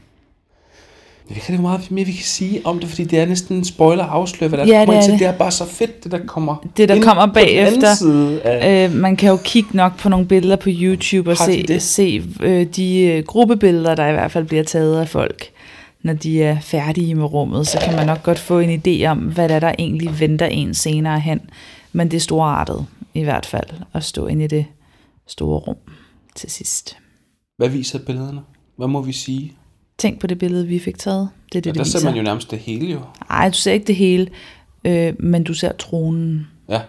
Jeg 1.29 1.35
ved 1.35 1.41
ikke 1.41 1.49
rigtig 1.49 1.61
meget 1.61 1.91
mere, 1.91 2.05
vi 2.05 2.11
kan 2.11 2.23
sige 2.23 2.61
om 2.65 2.79
det, 2.79 2.89
fordi 2.89 3.03
det 3.03 3.19
er 3.19 3.25
næsten 3.25 3.57
en 3.57 3.65
spoiler 3.65 4.03
at 4.03 4.09
afsløre, 4.09 4.47
hvad 4.49 4.59
der 4.59 4.65
Ja, 4.65 4.85
kommer 4.85 4.93
det 4.93 4.97
er 4.99 5.03
til. 5.03 5.11
det. 5.11 5.19
Det 5.19 5.27
er 5.27 5.31
bare 5.37 5.51
så 5.51 5.65
fedt, 5.65 6.03
det 6.03 6.11
der 6.11 6.19
kommer 6.25 6.55
Det, 6.77 6.89
der 6.89 7.01
kommer 7.01 7.25
bagefter. 7.33 7.93
side 7.95 8.41
af... 8.41 8.85
Øh, 8.89 8.95
man 8.95 9.15
kan 9.15 9.29
jo 9.29 9.37
kigge 9.43 9.69
nok 9.73 9.97
på 9.97 10.09
nogle 10.09 10.25
billeder 10.25 10.55
på 10.55 10.69
YouTube 10.71 11.31
og 11.31 11.37
Har 11.37 11.45
de 11.45 11.51
se, 11.53 11.67
det? 11.67 11.81
se 11.81 12.23
øh, 12.41 12.65
de 12.75 12.99
øh, 13.01 13.23
gruppebilleder, 13.23 13.95
der 13.95 14.07
i 14.07 14.11
hvert 14.11 14.31
fald 14.31 14.45
bliver 14.45 14.63
taget 14.63 14.99
af 15.01 15.09
folk, 15.09 15.49
når 16.03 16.13
de 16.13 16.43
er 16.43 16.59
færdige 16.59 17.15
med 17.15 17.25
rummet. 17.25 17.67
Så 17.67 17.79
kan 17.83 17.95
man 17.95 18.05
nok 18.05 18.23
godt 18.23 18.39
få 18.39 18.59
en 18.59 18.81
idé 18.87 19.05
om, 19.05 19.17
hvad 19.17 19.49
der, 19.49 19.55
er, 19.55 19.59
der 19.59 19.73
egentlig 19.79 20.19
venter 20.19 20.45
en 20.45 20.73
senere 20.73 21.19
hen. 21.19 21.41
Men 21.93 22.11
det 22.11 22.17
er 22.17 22.21
storartet 22.21 22.85
i 23.13 23.23
hvert 23.23 23.45
fald 23.45 23.69
at 23.93 24.03
stå 24.03 24.27
ind 24.27 24.41
i 24.41 24.47
det 24.47 24.65
store 25.27 25.59
rum 25.59 25.75
til 26.35 26.51
sidst. 26.51 26.97
Hvad 27.57 27.69
viser 27.69 27.99
billederne? 27.99 28.41
Hvad 28.77 28.87
må 28.87 29.01
vi 29.01 29.11
sige? 29.11 29.53
Tænk 29.97 30.19
på 30.19 30.27
det 30.27 30.39
billede, 30.39 30.67
vi 30.67 30.79
fik 30.79 30.97
taget. 30.97 31.29
Det 31.51 31.57
er 31.57 31.61
det, 31.61 31.65
Ja, 31.65 31.71
det 31.71 31.77
der 31.77 31.83
ser 31.83 31.99
viser. 31.99 32.09
man 32.09 32.17
jo 32.17 32.23
nærmest 32.23 32.51
det 32.51 32.59
hele 32.59 32.87
jo. 32.91 32.99
Ej, 33.29 33.49
du 33.49 33.53
ser 33.55 33.71
ikke 33.71 33.87
det 33.87 33.95
hele, 33.95 34.27
øh, 34.85 35.13
men 35.19 35.43
du 35.43 35.53
ser 35.53 35.71
tronen. 35.71 36.47
Ja, 36.69 36.81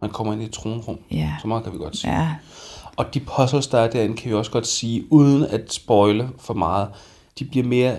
man 0.00 0.10
kommer 0.10 0.32
ind 0.32 0.42
i 0.42 0.44
et 0.44 0.50
tronrum. 0.52 0.98
Ja. 1.10 1.32
Så 1.40 1.48
meget 1.48 1.64
kan 1.64 1.72
vi 1.72 1.78
godt 1.78 1.96
sige. 1.96 2.20
Ja, 2.20 2.28
Og 2.96 3.14
de 3.14 3.20
puzzles, 3.20 3.66
der 3.66 3.78
er 3.78 3.90
derinde, 3.90 4.16
kan 4.16 4.30
vi 4.30 4.34
også 4.34 4.50
godt 4.50 4.66
sige, 4.66 5.12
uden 5.12 5.44
at 5.44 5.72
spoile 5.72 6.28
for 6.38 6.54
meget, 6.54 6.88
de 7.38 7.44
bliver 7.44 7.66
mere 7.66 7.96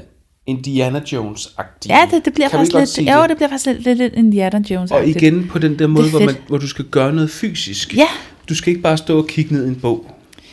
Indiana 0.48 1.00
Jones-agtige. 1.00 1.94
ja 1.94 2.08
det, 2.12 2.26
det 2.26 2.34
bliver 2.34 2.50
kan 2.50 2.58
faktisk 2.58 2.72
godt 2.72 2.82
lidt, 2.82 2.90
sige 2.90 3.16
jo, 3.16 3.22
det? 3.22 3.30
det 3.30 3.38
bliver 3.38 3.50
faktisk 3.50 3.66
lidt, 3.66 3.84
lidt, 3.84 3.98
lidt 3.98 4.14
Indiana 4.14 4.62
Jones. 4.70 4.92
Og 4.92 5.08
igen 5.08 5.48
på 5.48 5.60
den 5.60 5.80
der 5.80 5.88
måde, 5.88 6.10
hvor, 6.10 6.20
man, 6.20 6.36
hvor 6.48 6.58
du 6.58 6.68
skal 6.68 6.86
gøre 6.86 7.14
noget 7.14 7.30
fysisk. 7.32 7.98
Ja. 7.98 8.08
Du 8.50 8.56
skal 8.56 8.70
ikke 8.70 8.82
bare 8.82 8.98
stå 8.98 9.18
og 9.18 9.28
kigge 9.28 9.54
ned 9.54 9.66
i 9.66 9.68
en 9.68 9.76
bog. 9.76 10.06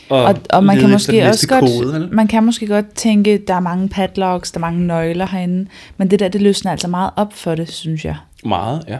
Og, 0.09 0.23
Og, 0.23 0.35
og 0.49 0.63
man 0.63 0.79
kan 0.79 0.89
måske 0.89 1.27
også 1.27 1.47
godt, 1.47 1.65
kode, 1.65 1.93
vel? 1.93 2.09
man 2.11 2.27
kan 2.27 2.43
måske 2.43 2.67
godt 2.67 2.93
tænke, 2.95 3.37
der 3.47 3.53
er 3.53 3.59
mange 3.59 3.89
padlocks, 3.89 4.51
der 4.51 4.57
er 4.57 4.61
mange 4.61 4.87
nøgler 4.87 5.27
herinde, 5.27 5.69
men 5.97 6.11
det 6.11 6.19
der, 6.19 6.27
det 6.27 6.41
løsner 6.41 6.71
altså 6.71 6.87
meget 6.87 7.11
op 7.15 7.33
for 7.33 7.55
det, 7.55 7.71
synes 7.71 8.05
jeg. 8.05 8.15
Meget, 8.45 8.83
ja. 8.87 8.97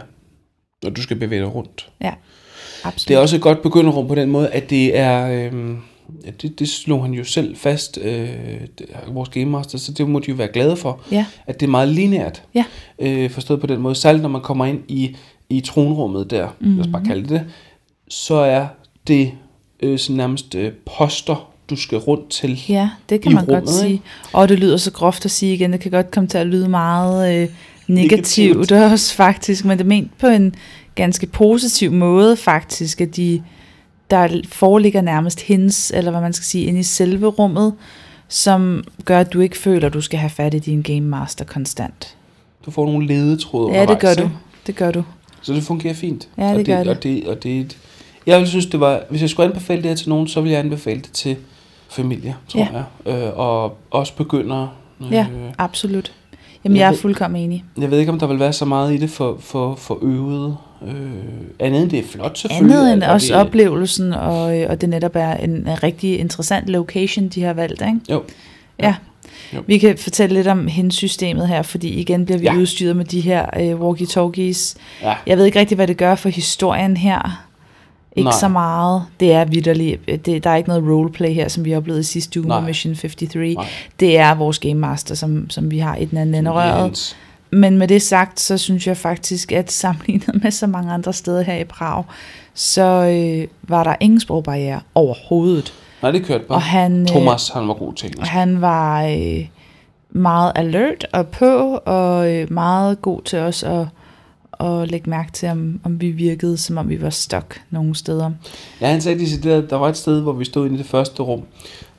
Når 0.82 0.90
du 0.90 1.02
skal 1.02 1.16
bevæge 1.16 1.42
dig 1.42 1.54
rundt. 1.54 1.88
Ja, 2.00 2.12
absolut. 2.84 3.08
Det 3.08 3.14
er 3.16 3.18
også 3.18 3.36
et 3.36 3.42
godt 3.42 3.62
begynderrum 3.62 4.08
på 4.08 4.14
den 4.14 4.30
måde, 4.30 4.48
at 4.48 4.70
det 4.70 4.98
er... 4.98 5.46
Øhm, 5.46 5.78
ja, 6.26 6.30
det, 6.42 6.58
det 6.58 6.68
slog 6.68 7.02
han 7.02 7.12
jo 7.14 7.24
selv 7.24 7.56
fast, 7.56 7.98
øh, 8.02 8.28
vores 9.08 9.28
Game 9.28 9.44
Master, 9.44 9.78
så 9.78 9.92
det 9.92 10.08
må 10.08 10.18
de 10.18 10.24
jo 10.28 10.34
være 10.34 10.48
glade 10.52 10.76
for, 10.76 11.00
Ja. 11.12 11.26
at 11.46 11.60
det 11.60 11.66
er 11.66 11.70
meget 11.70 11.88
lineært. 11.88 12.42
Ja. 12.54 12.64
Øh, 12.98 13.30
forstået 13.30 13.60
på 13.60 13.66
den 13.66 13.80
måde. 13.80 13.94
Særligt 13.94 14.22
når 14.22 14.28
man 14.28 14.40
kommer 14.40 14.64
ind 14.66 14.78
i, 14.88 15.16
i 15.50 15.60
tronrummet 15.60 16.30
der, 16.30 16.48
mm. 16.60 16.76
lad 16.76 16.84
os 16.86 16.92
bare 16.92 17.04
kalde 17.04 17.28
det 17.28 17.42
så 18.12 18.34
er 18.34 18.66
det 19.06 19.32
øh, 19.82 19.98
sådan 19.98 20.16
nærmest 20.16 20.54
øh, 20.54 20.72
poster, 20.98 21.50
du 21.70 21.76
skal 21.76 21.98
rundt 21.98 22.28
til. 22.30 22.60
Ja, 22.68 22.90
det 23.08 23.20
kan 23.22 23.32
man 23.34 23.44
rummet, 23.44 23.62
godt 23.64 23.70
sige. 23.70 23.92
ikke? 23.92 24.04
Og 24.32 24.48
det 24.48 24.58
lyder 24.58 24.76
så 24.76 24.92
groft 24.92 25.24
at 25.24 25.30
sige 25.30 25.54
igen, 25.54 25.72
det 25.72 25.80
kan 25.80 25.90
godt 25.90 26.10
komme 26.10 26.26
til 26.28 26.38
at 26.38 26.46
lyde 26.46 26.68
meget 26.68 27.42
øh, 27.42 27.48
Negativt. 27.88 28.56
negativt 28.58 28.72
også 28.92 29.14
faktisk, 29.14 29.64
men 29.64 29.78
det 29.78 29.84
er 29.84 29.88
ment 29.88 30.18
på 30.18 30.26
en 30.26 30.54
ganske 30.94 31.26
positiv 31.26 31.92
måde 31.92 32.36
faktisk, 32.36 33.00
at 33.00 33.16
de, 33.16 33.42
der 34.10 34.40
foreligger 34.48 35.00
nærmest 35.00 35.40
hints, 35.40 35.90
eller 35.94 36.10
hvad 36.10 36.20
man 36.20 36.32
skal 36.32 36.44
sige, 36.44 36.64
inde 36.64 36.80
i 36.80 36.82
selve 36.82 37.26
rummet, 37.26 37.74
som 38.28 38.84
gør, 39.04 39.20
at 39.20 39.32
du 39.32 39.40
ikke 39.40 39.58
føler, 39.58 39.86
at 39.86 39.92
du 39.92 40.00
skal 40.00 40.18
have 40.18 40.30
fat 40.30 40.54
i 40.54 40.58
din 40.58 40.82
Game 40.82 41.00
Master 41.00 41.44
konstant. 41.44 42.16
Du 42.66 42.70
får 42.70 42.86
nogle 42.86 43.06
ledetråde 43.06 43.72
Ja, 43.74 43.86
det 43.86 43.98
gør 43.98 44.14
du. 44.14 44.30
Det 44.66 44.76
gør 44.76 44.90
du. 44.90 45.02
Så 45.42 45.52
det 45.52 45.62
fungerer 45.62 45.94
fint. 45.94 46.28
Ja, 46.38 46.48
det 46.48 46.58
og 46.58 46.64
gør 46.64 46.78
det. 46.78 46.88
Og 46.88 47.02
det, 47.02 47.26
og 47.28 47.42
det 47.42 47.60
et- 47.60 47.76
jeg 48.26 48.36
ville 48.38 48.48
synes, 48.48 48.66
det 48.66 48.80
var, 48.80 49.02
hvis 49.10 49.20
jeg 49.20 49.30
skulle 49.30 49.48
anbefale 49.48 49.82
det 49.82 49.90
her 49.90 49.96
til 49.96 50.08
nogen, 50.08 50.28
så 50.28 50.40
ville 50.40 50.52
jeg 50.52 50.60
anbefale 50.64 51.00
det 51.00 51.10
til 51.12 51.36
familier, 51.88 52.34
tror 52.48 52.60
Ja. 52.60 52.68
jeg. 53.06 53.22
Øh, 53.24 53.38
og 53.38 53.76
også 53.90 54.14
begyndere. 54.16 54.70
Øh, 55.00 55.12
Ja, 55.12 55.26
absolut. 55.58 56.12
Jamen, 56.64 56.76
Jeg 56.76 56.82
jeg 56.84 56.92
er 56.92 56.96
fuldkommen 56.96 57.42
enig. 57.42 57.64
Jeg 57.80 57.90
ved 57.90 57.98
ikke, 57.98 58.12
om 58.12 58.18
der 58.18 58.26
vil 58.26 58.38
være 58.38 58.52
så 58.52 58.64
meget 58.64 58.94
i 58.94 58.96
det 58.96 59.10
for, 59.10 59.36
for, 59.40 59.74
for 59.74 59.98
øvede. 60.02 60.56
Øh, 60.88 61.10
andet 61.58 61.82
end 61.82 61.90
det 61.90 61.98
er 61.98 62.02
flot 62.02 62.38
selvfølgelig. 62.38 62.76
Andet 62.78 62.92
end 62.92 63.02
og 63.02 63.12
også 63.12 63.26
det- 63.34 63.46
oplevelsen, 63.46 64.12
og, 64.12 64.42
og 64.42 64.80
det 64.80 64.88
netop 64.88 65.16
er 65.16 65.34
en, 65.34 65.50
en 65.50 65.82
rigtig 65.82 66.18
interessant 66.18 66.66
location, 66.68 67.28
de 67.28 67.42
har 67.42 67.52
valgt, 67.52 67.80
ikke? 67.82 67.98
Jo. 68.10 68.22
Ja. 68.82 68.94
Jo. 69.54 69.60
Vi 69.66 69.78
kan 69.78 69.98
fortælle 69.98 70.34
lidt 70.34 70.46
om 70.46 70.66
hensystemet 70.66 71.48
her, 71.48 71.62
fordi 71.62 71.88
igen 71.88 72.24
bliver 72.24 72.38
vi 72.38 72.44
Ja. 72.44 72.52
ja. 72.54 72.58
udstyret 72.60 72.96
med 72.96 73.04
de 73.04 73.20
her 73.20 73.46
øh, 73.60 73.80
walkie-talkies. 73.80 74.74
Ja. 75.02 75.14
Jeg 75.26 75.38
ved 75.38 75.44
ikke 75.44 75.58
rigtig, 75.60 75.76
hvad 75.76 75.86
det 75.86 75.96
gør 75.96 76.14
for 76.14 76.28
historien 76.28 76.96
her. 76.96 77.46
Ikke 78.16 78.30
Nej. 78.30 78.38
så 78.40 78.48
meget. 78.48 79.02
Det 79.20 79.32
er 79.32 79.44
vidderligt. 79.44 80.26
Det, 80.26 80.44
der 80.44 80.50
er 80.50 80.56
ikke 80.56 80.68
noget 80.68 80.84
roleplay 80.84 81.32
her, 81.32 81.48
som 81.48 81.64
vi 81.64 81.74
oplevede 81.74 82.00
i 82.00 82.04
sidste 82.04 82.40
uge 82.40 82.48
Nej. 82.48 82.60
med 82.60 82.66
Mission 82.66 82.94
53. 82.94 83.56
Nej. 83.56 83.66
Det 84.00 84.18
er 84.18 84.34
vores 84.34 84.58
Game 84.58 84.74
Master, 84.74 85.14
som, 85.14 85.50
som 85.50 85.70
vi 85.70 85.78
har 85.78 85.96
i 85.96 86.04
den 86.04 86.18
anden 86.18 86.34
ende 86.34 86.50
røret. 86.50 87.16
Men 87.50 87.78
med 87.78 87.88
det 87.88 88.02
sagt, 88.02 88.40
så 88.40 88.58
synes 88.58 88.86
jeg 88.86 88.96
faktisk, 88.96 89.52
at 89.52 89.72
sammenlignet 89.72 90.42
med 90.42 90.50
så 90.50 90.66
mange 90.66 90.92
andre 90.92 91.12
steder 91.12 91.42
her 91.42 91.56
i 91.56 91.64
Prag, 91.64 92.04
så 92.54 92.82
øh, 92.82 93.48
var 93.62 93.84
der 93.84 93.94
ingen 94.00 94.20
sprogbarriere 94.20 94.80
overhovedet. 94.94 95.72
Nej, 96.02 96.10
det 96.10 96.24
kørte 96.24 96.44
bare. 96.44 96.56
Og 96.56 96.62
han, 96.62 97.00
øh, 97.00 97.06
Thomas, 97.06 97.48
han 97.48 97.68
var 97.68 97.74
god 97.74 97.94
til 97.94 98.06
engelsk. 98.06 98.32
han 98.32 98.60
var 98.60 99.04
øh, 99.04 99.46
meget 100.10 100.52
alert 100.54 101.06
og 101.12 101.28
på, 101.28 101.80
og 101.86 102.32
øh, 102.32 102.52
meget 102.52 103.02
god 103.02 103.22
til 103.22 103.38
os 103.38 103.62
at, 103.62 103.86
at 104.60 104.90
lægge 104.90 105.10
mærke 105.10 105.32
til, 105.32 105.48
om, 105.48 105.80
om 105.84 106.00
vi 106.00 106.10
virkede, 106.10 106.56
som 106.56 106.78
om 106.78 106.88
vi 106.88 107.02
var 107.02 107.10
stok 107.10 107.60
nogle 107.70 107.94
steder. 107.94 108.30
Ja, 108.80 108.86
han 108.86 109.00
sagde 109.00 109.18
decideret, 109.18 109.70
der 109.70 109.76
var 109.76 109.88
et 109.88 109.96
sted, 109.96 110.20
hvor 110.20 110.32
vi 110.32 110.44
stod 110.44 110.66
inde 110.66 110.74
i 110.74 110.78
det 110.78 110.86
første 110.86 111.22
rum, 111.22 111.42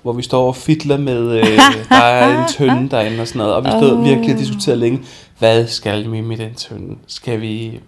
hvor 0.02 0.14
vi 0.14 0.22
står 0.22 0.48
og 0.48 0.56
fidler 0.56 0.98
med, 0.98 1.22
øh, 1.32 1.46
der 1.90 1.96
er 1.96 2.42
en 2.44 2.50
tønde 2.58 2.90
derinde 2.90 3.22
og 3.22 3.28
sådan 3.28 3.40
noget, 3.40 3.54
og 3.54 3.64
vi 3.64 3.70
stod 3.70 3.92
Åh. 3.98 4.06
virkelig 4.06 4.34
og 4.34 4.40
diskuterede 4.40 4.80
længe, 4.80 5.00
hvad 5.40 5.68
skal 5.68 6.12
vi 6.12 6.22
med 6.22 6.38
den 6.38 6.54
tønde? 6.54 6.96
Skal 7.08 7.42
vi, 7.42 7.80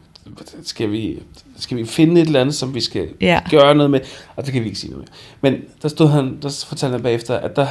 skal 0.63 0.91
vi, 0.91 1.19
skal 1.57 1.77
vi 1.77 1.85
finde 1.85 2.21
et 2.21 2.27
eller 2.27 2.41
andet, 2.41 2.55
som 2.55 2.75
vi 2.75 2.81
skal 2.81 3.07
Ja. 3.21 3.39
gøre 3.51 3.75
noget 3.75 3.91
med? 3.91 3.99
Og 4.35 4.45
det 4.45 4.53
kan 4.53 4.61
vi 4.63 4.67
ikke 4.67 4.79
sige 4.79 4.91
noget 4.91 5.09
med. 5.41 5.51
Men 5.51 5.61
der 5.81 5.87
stod 5.87 6.07
han, 6.07 6.37
der 6.41 6.63
fortalte 6.67 6.91
han 6.93 7.01
bagefter, 7.03 7.35
at 7.37 7.55
der 7.55 7.67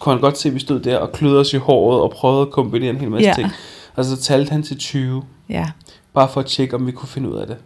kunne 0.00 0.12
han 0.12 0.20
godt 0.20 0.38
se, 0.38 0.48
at 0.48 0.54
vi 0.54 0.60
stod 0.60 0.80
der 0.80 0.96
og 0.98 1.12
klødede 1.12 1.40
os 1.40 1.52
i 1.52 1.56
håret 1.56 2.00
og 2.00 2.10
prøvede 2.10 2.42
at 2.42 2.50
kombinere 2.50 2.90
en 2.90 2.96
hel 2.96 3.10
masse 3.10 3.28
Ja. 3.28 3.34
ting. 3.34 3.48
Og 3.96 4.04
så 4.04 4.16
talte 4.16 4.52
han 4.52 4.62
til 4.62 4.78
20, 4.78 5.22
Ja, 5.48 5.66
bare 6.14 6.28
for 6.28 6.40
at 6.40 6.46
tjekke, 6.46 6.76
om 6.76 6.86
vi 6.86 6.92
kunne 6.92 7.08
finde 7.08 7.28
ud 7.30 7.36
af 7.36 7.46
det. 7.46 7.56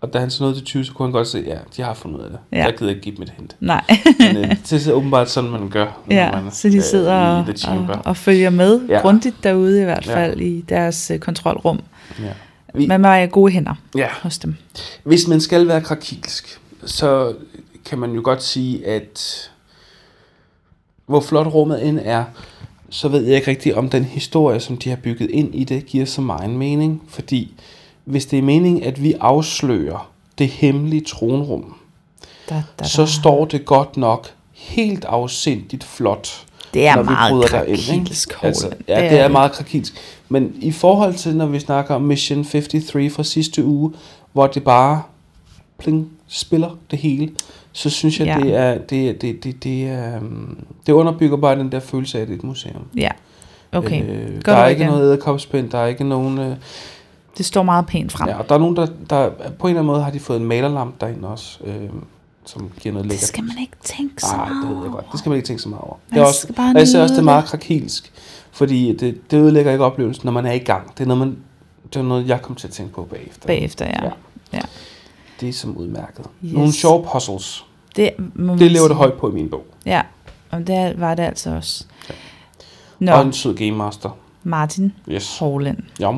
Og 0.00 0.12
da 0.12 0.18
han 0.18 0.30
så 0.30 0.42
nåede 0.42 0.56
til 0.56 0.64
20, 0.64 0.84
så 0.84 0.92
kunne 0.92 1.06
han 1.06 1.12
godt 1.12 1.28
se, 1.28 1.44
ja, 1.46 1.56
de 1.76 1.82
har 1.82 1.94
fundet 1.94 2.18
ud 2.18 2.24
af 2.24 2.30
det. 2.30 2.38
Ja. 2.52 2.64
Jeg 2.64 2.74
gider 2.78 2.90
ikke 2.90 3.02
give 3.02 3.14
dem 3.16 3.22
et 3.22 3.32
hint. 3.38 3.56
nej. 3.60 3.84
Men 4.18 4.36
øh, 4.36 4.56
det 4.70 4.86
er 4.86 4.92
åbenbart 4.92 5.30
sådan, 5.30 5.50
man 5.50 5.68
gør, 5.68 6.00
ja, 6.10 6.42
man 6.42 6.52
så 6.52 6.68
de 6.68 6.82
sidder 6.82 7.12
er 7.12 7.44
og, 7.68 7.78
og, 7.88 7.98
og 8.04 8.16
følger 8.16 8.50
med 8.50 8.80
Ja. 8.88 8.94
ja. 8.94 9.00
grundigt 9.00 9.36
derude 9.42 9.80
i 9.80 9.84
hvert 9.84 10.06
Ja. 10.06 10.14
fald 10.16 10.40
i 10.40 10.60
deres 10.68 11.10
øh, 11.10 11.18
kontrolrum. 11.18 11.80
Ja. 12.22 12.32
Vi, 12.74 12.86
Man 12.86 13.24
i 13.24 13.26
gode 13.30 13.52
hænder 13.52 13.74
ja. 13.96 14.08
hos 14.22 14.38
dem. 14.38 14.56
Hvis 15.04 15.28
man 15.28 15.40
skal 15.40 15.68
være 15.68 15.80
krakilsk, 15.80 16.60
så 16.84 17.34
kan 17.84 17.98
man 17.98 18.12
jo 18.12 18.20
godt 18.24 18.42
sige, 18.42 18.86
at 18.86 19.50
hvor 21.06 21.20
flot 21.20 21.46
rummet 21.46 21.86
end 21.86 22.00
er, 22.04 22.24
så 22.90 23.08
ved 23.08 23.24
jeg 23.24 23.36
ikke 23.36 23.50
rigtigt, 23.50 23.74
om 23.74 23.90
den 23.90 24.04
historie, 24.04 24.60
som 24.60 24.76
de 24.76 24.88
har 24.88 24.96
bygget 24.96 25.30
ind 25.30 25.54
i 25.54 25.64
det, 25.64 25.86
giver 25.86 26.04
så 26.06 26.20
meget 26.20 26.50
mening. 26.50 27.02
Fordi 27.08 27.54
hvis 28.06 28.26
det 28.26 28.38
er 28.38 28.42
meningen, 28.42 28.82
at 28.82 29.02
vi 29.02 29.12
afslører 29.20 30.10
det 30.38 30.48
hemmelige 30.48 31.04
tronrum, 31.04 31.74
Da, 32.50 32.54
da, 32.54 32.62
da. 32.78 32.84
så 32.84 33.06
står 33.06 33.44
det 33.44 33.64
godt 33.64 33.96
nok 33.96 34.26
helt 34.52 35.04
afsindigt 35.04 35.84
flot. 35.84 36.44
det 36.74 36.86
er 36.86 36.94
når 36.96 37.02
vi 37.02 37.08
meget 37.08 37.30
bryder 37.32 37.46
derind, 37.48 37.78
ikke? 38.00 38.14
Altså, 38.42 38.70
ja, 38.88 39.00
det 39.10 39.20
er 39.20 39.28
meget 39.28 39.52
krakilsk. 39.52 39.94
Men 40.28 40.52
i 40.60 40.72
forhold 40.72 41.14
til, 41.14 41.36
når 41.36 41.46
vi 41.46 41.58
snakker 41.60 41.94
om 41.94 42.02
Mission 42.02 42.44
53 42.44 43.12
fra 43.12 43.22
sidste 43.22 43.64
uge, 43.64 43.92
hvor 44.32 44.46
det 44.46 44.64
bare 44.64 45.02
pling, 45.78 46.08
spiller 46.28 46.76
det 46.90 46.98
hele, 46.98 47.30
så 47.72 47.90
synes 47.90 48.20
jeg, 48.20 48.26
Ja. 48.26 48.38
det 48.42 48.54
er, 48.54 48.78
det, 48.78 49.22
det, 49.22 49.44
det, 49.44 49.64
det, 49.64 49.82
er, 49.88 50.18
um, 50.20 50.58
det 50.86 50.92
underbygger 50.92 51.36
bare 51.36 51.56
den 51.58 51.72
der 51.72 51.80
følelse 51.80 52.18
af, 52.18 52.22
at 52.22 52.28
det 52.28 52.34
er 52.34 52.38
et 52.38 52.44
museum. 52.44 52.82
Ja, 52.96 53.10
okay. 53.72 54.02
Øh, 54.02 54.42
Gør 54.42 54.52
der 54.54 54.60
er 54.62 54.68
ikke 54.68 54.80
igen. 54.82 54.92
noget 54.92 55.06
æderkopspind, 55.06 55.70
der 55.70 55.78
er 55.78 55.86
ikke 55.86 56.04
nogen... 56.04 56.38
Øh, 56.38 56.56
Det 57.38 57.46
står 57.46 57.62
meget 57.62 57.86
pænt 57.86 58.12
frem. 58.12 58.28
ja, 58.28 58.38
og 58.38 58.48
der 58.48 58.54
er 58.54 58.58
nogen, 58.58 58.76
der, 58.76 58.86
der, 59.10 59.30
på 59.30 59.36
en 59.38 59.48
eller 59.48 59.80
anden 59.80 59.86
måde 59.86 60.02
har 60.02 60.10
de 60.10 60.20
fået 60.20 60.40
en 60.40 60.44
malerlamp 60.46 61.00
derinde 61.00 61.28
også, 61.28 61.58
øh, 61.64 61.74
som 62.44 62.70
giver 62.80 62.92
noget 62.92 63.04
Det 63.04 63.10
lækkert. 63.10 63.28
skal 63.28 63.44
man 63.44 63.56
ikke 63.60 63.76
tænke 63.84 64.22
så 64.22 64.36
Nej, 64.36 64.48
meget 64.48 64.62
det 64.68 64.76
ved 64.76 64.82
jeg 64.82 64.92
godt. 64.92 65.06
Det 65.12 65.18
skal 65.18 65.30
man 65.30 65.36
ikke 65.36 65.46
tænke 65.46 65.62
så 65.62 65.68
meget 65.68 65.82
over. 65.82 65.96
Man 66.10 66.14
Det 66.18 66.22
er 66.22 66.26
også, 66.26 66.46
og 66.58 66.74
jeg 66.78 66.88
ser 66.88 67.02
også, 67.02 67.14
det 67.14 67.20
er 67.20 67.24
meget 67.24 67.44
krakilsk. 67.44 68.12
Fordi 68.52 68.96
det, 68.96 69.30
det 69.30 69.36
ødelægger 69.38 69.72
ikke 69.72 69.84
oplevelsen, 69.84 70.22
når 70.24 70.32
man 70.32 70.46
er 70.46 70.52
i 70.52 70.58
gang. 70.58 70.98
Det 70.98 71.04
er 71.04 71.08
noget, 71.08 71.18
man, 71.28 71.38
det 71.92 71.96
er 71.96 72.02
noget 72.02 72.28
jeg 72.28 72.42
kommer 72.42 72.58
til 72.58 72.68
at 72.68 72.72
tænke 72.74 72.92
på 72.94 73.02
bagefter. 73.02 73.46
bagefter, 73.46 73.84
ja. 73.86 74.04
Ja. 74.04 74.10
ja. 74.52 74.60
Det 75.40 75.48
er 75.48 75.52
som 75.52 75.76
udmærket. 75.76 76.26
Yes. 76.44 76.52
Nogle 76.52 76.72
sjove 76.72 77.06
puzzles. 77.12 77.64
Det, 77.96 78.10
Det 78.18 78.26
lever 78.36 78.68
sige. 78.70 78.88
det 78.88 78.96
højt 78.96 79.12
på 79.14 79.30
i 79.30 79.32
min 79.32 79.50
bog. 79.50 79.66
Ja, 79.86 80.02
og 80.50 80.66
det 80.66 81.00
var 81.00 81.14
det 81.14 81.22
altså 81.22 81.50
også. 81.56 81.84
Ja. 82.10 82.14
Nå, 82.98 83.12
Og 83.12 83.22
en 83.22 83.32
sød 83.32 83.54
game 83.54 83.70
master. 83.72 84.10
Martin 84.42 84.92
Yes. 85.08 85.38
Horland. 85.38 85.78
Ja. 86.00 86.12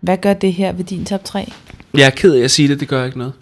Hvad 0.00 0.16
gør 0.16 0.32
det 0.34 0.52
her 0.52 0.72
ved 0.72 0.84
din 0.84 1.04
top 1.04 1.24
3? 1.24 1.52
Jeg 1.94 2.06
er 2.06 2.10
ked 2.10 2.34
af 2.34 2.44
at 2.44 2.50
sige 2.50 2.68
det, 2.68 2.80
det 2.80 2.88
gør 2.88 3.04
ikke 3.04 3.18
noget. 3.18 3.32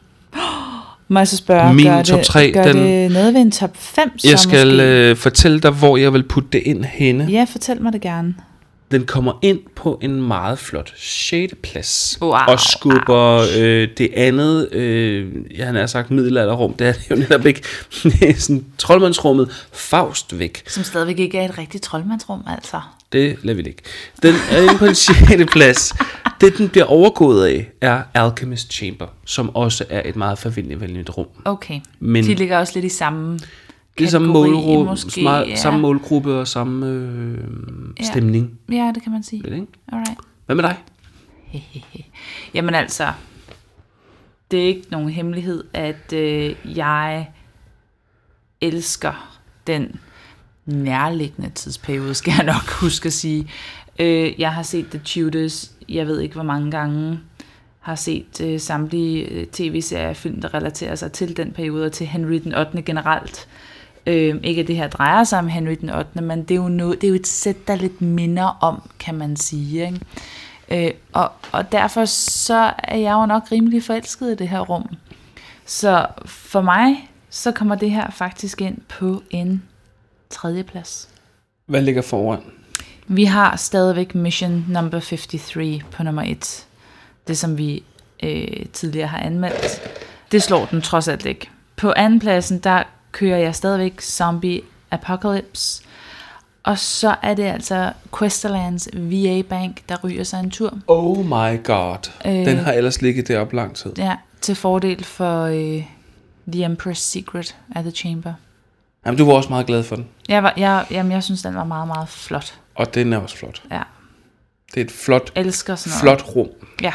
Må 1.08 1.18
jeg 1.20 1.28
så 1.28 1.37
spørge, 1.37 1.75
Min 1.75 1.87
gør, 1.87 2.02
top 2.02 2.18
det, 2.18 2.26
tre, 2.26 2.52
gør 2.52 2.62
den- 2.64 2.76
det 2.76 3.12
noget 3.12 3.34
ved 3.34 3.40
en 3.40 3.50
top 3.50 3.76
5? 3.76 4.11
Jeg 4.25 4.38
skal 4.38 4.80
øh, 4.80 5.16
fortælle 5.16 5.61
dig, 5.61 5.70
hvor 5.70 5.96
jeg 5.96 6.12
vil 6.12 6.23
putte 6.23 6.49
det 6.52 6.62
ind 6.64 6.84
henne. 6.84 7.25
Ja, 7.30 7.46
fortæl 7.50 7.82
mig 7.82 7.92
det 7.92 8.00
gerne. 8.00 8.34
Den 8.90 9.04
kommer 9.06 9.32
ind 9.42 9.58
på 9.76 9.99
en 10.02 10.23
meget 10.23 10.58
flot 10.58 10.92
6. 10.96 11.54
plads. 11.62 12.18
Wow, 12.23 12.30
og 12.49 12.61
skubber 12.61 13.44
øh, 13.58 13.88
det 13.99 14.08
andet, 14.16 14.73
øh, 14.73 15.32
jeg 15.58 15.66
har 15.66 15.87
sagt 15.87 16.11
middelalderrum, 16.11 16.73
det 16.73 16.87
er 16.88 16.92
det 16.92 17.11
jo 17.11 17.16
netop 17.16 17.46
ikke, 17.46 17.62
det 18.02 18.42
sådan 18.42 18.64
troldmandsrummet 18.78 19.66
Faust 19.73 20.38
væk. 20.38 20.62
Som 20.68 20.84
stadigvæk 20.84 21.18
ikke 21.18 21.38
er 21.38 21.44
et 21.49 21.58
rigtigt 21.58 21.82
troldmandsrum, 21.84 22.40
altså. 22.46 22.80
Det 23.14 23.38
lader 23.42 23.56
vi 23.56 23.62
ligge. 23.62 23.83
Den 24.23 24.35
er 24.50 24.62
inde 24.62 24.78
på 24.78 24.85
en 24.85 24.94
6. 24.94 25.16
plads. 25.52 25.92
Det, 26.40 26.59
den 26.59 26.68
bliver 26.68 26.85
overgået 26.85 27.47
af, 27.47 27.71
er 27.80 28.02
Alchemist 28.14 28.73
Chamber, 28.73 29.06
som 29.25 29.56
også 29.56 29.85
er 29.90 30.02
et 30.09 30.16
meget 30.16 30.38
forvindeligt 30.38 31.11
rum. 31.16 31.26
Okay. 31.44 31.80
Men- 32.00 32.25
De 32.25 32.35
ligger 32.35 32.59
også 32.59 32.73
lidt 32.75 32.85
i 32.85 32.88
samme 32.97 33.38
Det 33.99 34.04
er 34.04 34.09
samme, 34.09 34.28
målgruppe, 34.28 34.90
måske, 34.90 35.23
meget, 35.23 35.49
ja. 35.49 35.56
samme 35.56 35.80
målgruppe 35.80 36.35
og 36.35 36.49
samme 36.49 36.87
øh, 36.87 37.38
Ja. 38.00 38.04
stemning. 38.04 38.59
Ja, 38.73 38.92
det 38.94 39.02
kan 39.02 39.12
man 39.12 39.23
sige. 39.23 39.42
Lidt, 39.42 39.54
ikke? 39.54 39.66
Alright. 39.92 40.18
Hvad 40.47 40.56
med 40.56 40.62
dig? 40.64 40.76
Jamen 42.54 42.75
altså, 42.75 43.12
det 44.50 44.62
er 44.62 44.66
ikke 44.66 44.83
nogen 44.90 45.09
hemmelighed, 45.11 45.64
at 45.73 46.12
øh, 46.12 46.54
jeg 46.76 47.28
elsker 48.61 49.37
den 49.66 50.00
nærliggende 50.66 51.50
tidsperiode, 51.50 52.14
skal 52.14 52.35
jeg 52.37 52.44
nok 52.44 52.71
huske 52.83 53.06
at 53.06 53.12
sige. 53.12 53.50
Øh, 53.99 54.40
jeg 54.40 54.52
har 54.52 54.62
set 54.62 54.87
The 54.90 55.00
Tudors, 55.04 55.71
jeg 55.88 56.06
ved 56.06 56.21
ikke 56.21 56.35
hvor 56.35 56.42
mange 56.42 56.71
gange, 56.71 57.21
har 57.80 57.94
set 57.94 58.40
øh, 58.40 58.61
samtlige 58.61 59.28
øh, 59.28 59.47
tv-serier 59.47 60.09
og 60.09 60.16
film, 60.16 60.40
der 60.40 60.54
relaterer 60.54 60.94
sig 60.94 61.12
til 61.12 61.37
den 61.37 61.52
periode, 61.52 61.87
og 61.87 61.92
til 61.92 62.06
Henry 62.06 62.35
den 62.44 62.54
8. 62.54 62.83
generelt. 62.83 63.49
Øh, 64.06 64.37
ikke 64.42 64.61
at 64.61 64.66
det 64.66 64.76
her 64.76 64.88
drejer 64.88 65.25
sig 65.25 65.38
om 65.38 65.49
Henry 65.49 65.75
den 65.80 65.90
8., 65.90 66.21
men 66.21 66.42
det 66.42 66.50
er 66.50 66.54
jo, 66.54 66.68
noget, 66.68 67.00
det 67.00 67.06
er 67.06 67.09
jo 67.09 67.14
et 67.14 67.26
sæt, 67.26 67.68
der 67.68 67.75
lidt 67.75 68.00
minder 68.00 68.59
om, 68.61 68.90
kan 68.99 69.14
man 69.14 69.37
sige. 69.37 69.87
Ikke? 69.87 70.00
Øh, 70.68 70.90
og, 71.12 71.33
og 71.52 71.73
derfor 71.73 72.04
så 72.04 72.73
er 72.78 72.97
jeg 72.97 73.12
jo 73.12 73.26
nok 73.26 73.42
rimelig 73.52 73.83
forelsket 73.83 74.33
i 74.33 74.35
det 74.35 74.49
her 74.49 74.61
rum. 74.61 74.88
Så 75.66 76.06
for 76.25 76.61
mig, 76.61 77.11
så 77.30 77.52
kommer 77.52 77.75
det 77.75 77.90
her 77.90 78.11
faktisk 78.11 78.61
ind 78.61 78.78
på 78.88 79.23
en 79.30 79.62
tredje 80.35 80.62
plads. 80.62 81.09
Hvad 81.67 81.83
ligger 81.83 82.03
foran? 82.03 82.41
Vi 83.07 83.25
har 83.25 83.57
stadigvæk 83.57 84.14
Mission 84.14 84.64
Number 84.69 85.00
53 85.00 85.83
på 85.91 86.03
nummer 86.03 86.23
1. 86.23 86.67
Det, 87.29 87.38
som 87.38 87.59
vi 87.59 87.83
øh, 88.23 88.67
tidligere 88.73 89.09
har 89.09 89.19
anmeldt. 89.19 89.83
Det 90.33 90.43
slår 90.43 90.67
den 90.67 90.83
trods 90.83 91.09
alt 91.09 91.26
ikke. 91.26 91.50
På 91.76 91.93
anden 91.97 92.21
pladsen, 92.21 92.59
der 92.59 92.83
kører 93.12 93.38
jeg 93.38 93.55
stadigvæk 93.55 94.00
Zombie 94.00 94.61
Apocalypse. 94.91 95.83
Og 96.62 96.79
så 96.79 97.14
er 97.23 97.35
det 97.35 97.43
altså 97.43 97.93
Questerlands 98.19 98.88
VA 98.95 99.43
Bank, 99.49 99.88
der 99.88 99.97
ryger 100.05 100.25
sig 100.25 100.41
en 100.41 100.50
tur. 100.50 100.79
Oh 100.87 101.25
my 101.25 101.64
god. 101.64 102.11
Øh. 102.26 102.33
Den 102.33 102.59
har 102.59 102.73
ellers 102.73 103.03
ligget 103.03 103.29
deroppe 103.29 103.57
lang 103.57 103.75
tid. 103.76 103.93
Ja, 103.99 104.17
til 104.41 104.55
fordel 104.55 105.05
for 105.05 105.43
øh, 105.43 105.85
The 106.53 106.67
Emperor's 106.67 106.95
Secret 106.95 107.57
af 107.75 107.83
The 107.83 107.91
Chamber. 107.91 108.33
Jamen, 109.06 109.18
du 109.18 109.26
var 109.26 109.32
også 109.32 109.49
meget 109.49 109.66
glad 109.66 109.82
for 109.82 109.96
den. 109.96 110.06
Jeg, 110.28 110.42
var, 110.42 110.54
jeg, 110.56 110.87
jamen, 110.90 111.12
jeg 111.12 111.23
synes, 111.23 111.42
den 111.42 111.54
var 111.54 111.64
meget, 111.64 111.87
meget 111.88 112.08
flot. 112.08 112.54
Og 112.75 112.94
den 112.94 113.12
er 113.12 113.18
også 113.18 113.37
flot. 113.37 113.62
Ja, 113.70 113.82
Det 114.75 114.80
er 114.80 114.84
et 114.84 114.90
flot, 114.90 115.32
elsker 115.37 115.75
sådan 115.75 115.90
noget. 116.04 116.20
flot 116.20 116.37
rum, 116.37 116.49
Ja, 116.82 116.92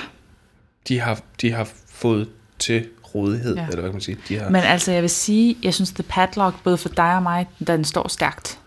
de 0.87 0.99
har, 0.99 1.19
de 1.41 1.51
har 1.51 1.69
fået 1.93 2.27
til 2.59 2.85
rådighed, 3.15 3.55
ja. 3.55 3.61
Ja. 3.61 3.67
eller 3.67 3.79
hvad 3.81 3.89
kan 3.89 3.95
man 3.95 4.01
sige. 4.01 4.17
De 4.29 4.39
har, 4.39 4.49
men 4.49 4.61
altså, 4.61 4.91
jeg 4.91 5.01
vil 5.01 5.09
sige, 5.09 5.55
jeg 5.63 5.73
synes, 5.73 5.91
The 5.91 6.03
Padlock, 6.03 6.63
både 6.63 6.77
for 6.77 6.89
dig 6.89 7.15
og 7.15 7.23
mig, 7.23 7.47
den 7.67 7.83
står 7.85 8.07
stærkt 8.07 8.59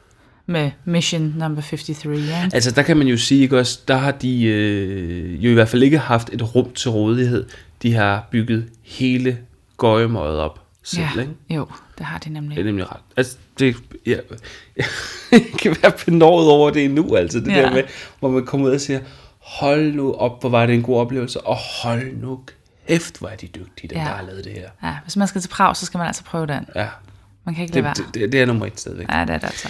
med 0.46 0.70
Mission 0.84 1.34
Number 1.38 1.62
53. 1.62 2.28
Ja? 2.28 2.48
Altså, 2.54 2.70
der 2.70 2.82
kan 2.82 2.96
man 2.96 3.06
jo 3.06 3.16
sige, 3.16 3.42
ikke 3.42 3.58
også, 3.58 3.80
der 3.88 3.96
har 3.96 4.10
de 4.10 4.42
øh, 4.44 5.44
jo 5.44 5.50
i 5.50 5.54
hvert 5.54 5.68
fald 5.68 5.82
ikke 5.82 5.98
haft 5.98 6.30
et 6.32 6.54
rum 6.54 6.72
til 6.72 6.90
rådighed. 6.90 7.46
De 7.82 7.94
har 7.94 8.28
bygget 8.30 8.68
hele 8.82 9.38
gøjemøjet 9.76 10.38
op 10.38 10.58
selv, 10.82 11.06
ja. 11.16 11.20
ikke? 11.20 11.34
Jo, 11.50 11.66
det 11.98 12.06
har 12.06 12.18
de 12.18 12.30
nemlig. 12.30 12.56
Det 12.56 12.60
er 12.62 12.64
nemlig 12.66 12.90
ret. 12.90 13.00
Altså, 13.16 13.36
det, 13.58 13.76
ja, 14.06 14.16
jeg 15.32 15.42
kan 15.58 15.76
være 15.82 15.92
benådet 16.04 16.50
over 16.50 16.70
det 16.70 16.90
nu, 16.90 17.16
altså 17.16 17.40
det 17.40 17.52
ja. 17.52 17.62
Der 17.62 17.70
med, 17.70 17.82
hvor 18.20 18.30
man 18.30 18.46
kommer 18.46 18.66
ud 18.66 18.72
og 18.72 18.80
siger, 18.80 19.00
hold 19.38 19.92
nu 19.94 20.12
op, 20.14 20.40
hvor 20.40 20.50
var 20.50 20.66
det 20.66 20.74
en 20.74 20.82
god 20.82 20.96
oplevelse, 21.00 21.40
og 21.40 21.56
hold 21.82 22.16
nu 22.16 22.40
kæft, 22.88 23.18
hvor 23.18 23.28
er 23.28 23.36
de 23.36 23.46
dygtige, 23.46 23.88
dem, 23.88 23.98
ja. 23.98 24.04
Der 24.04 24.10
har 24.10 24.22
lavet 24.22 24.44
det 24.44 24.52
her. 24.52 24.68
Ja, 24.82 24.96
hvis 25.02 25.16
man 25.16 25.28
skal 25.28 25.40
til 25.40 25.48
Prag, 25.48 25.76
så 25.76 25.86
skal 25.86 25.98
man 25.98 26.06
altså 26.06 26.24
prøve 26.24 26.46
den. 26.46 26.66
Ja, 26.74 26.88
Man 27.44 27.54
kan 27.54 27.62
ikke 27.62 27.74
lade 27.74 27.88
det, 27.88 27.98
være. 27.98 28.06
det, 28.06 28.14
det, 28.14 28.32
det 28.32 28.40
er 28.40 28.46
nummer 28.46 28.66
et 28.66 28.80
stadigvæk. 28.80 29.06
Ja, 29.12 29.20
det 29.20 29.30
er 29.30 29.38
det 29.38 29.44
altså. 29.46 29.68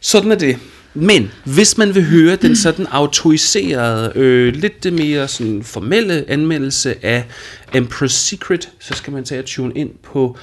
Sådan 0.00 0.32
er 0.32 0.36
det. 0.36 0.58
Men 0.94 1.30
hvis 1.44 1.78
man 1.78 1.94
vil 1.94 2.04
høre 2.04 2.36
den 2.36 2.56
sådan 2.56 2.86
autoriserede, 2.86 4.12
øh, 4.14 4.54
lidt 4.54 4.92
mere 4.92 5.28
sådan 5.28 5.62
formelle 5.62 6.24
anmeldelse 6.28 7.04
af 7.04 7.24
Emperor's 7.76 8.06
Secret, 8.06 8.70
så 8.80 8.94
skal 8.94 9.12
man 9.12 9.24
tage 9.24 9.40
og 9.40 9.44
tune 9.44 9.74
ind 9.74 9.90
på 10.02 10.38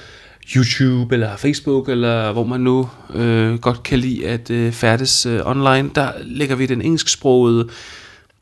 YouTube 0.56 1.14
eller 1.14 1.36
Facebook, 1.36 1.88
eller 1.88 2.32
hvor 2.32 2.44
man 2.44 2.60
nu 2.60 2.88
øh, 3.14 3.58
godt 3.58 3.82
kan 3.82 3.98
lide 3.98 4.28
at 4.28 4.50
øh, 4.50 4.72
færdes 4.72 5.26
øh, 5.26 5.40
online. 5.44 5.90
Der 5.94 6.12
lægger 6.22 6.56
vi 6.56 6.66
den 6.66 6.82
engelsksprogede 6.82 7.68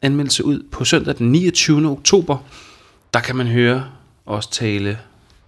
anmeldelse 0.03 0.45
ud 0.45 0.63
på 0.73 0.85
søndag 0.85 1.19
den 1.19 1.33
29. 1.33 1.91
oktober. 1.91 2.39
Der 3.15 3.21
kan 3.21 3.37
man 3.37 3.47
høre 3.47 3.85
os 4.27 4.47
tale 4.47 4.99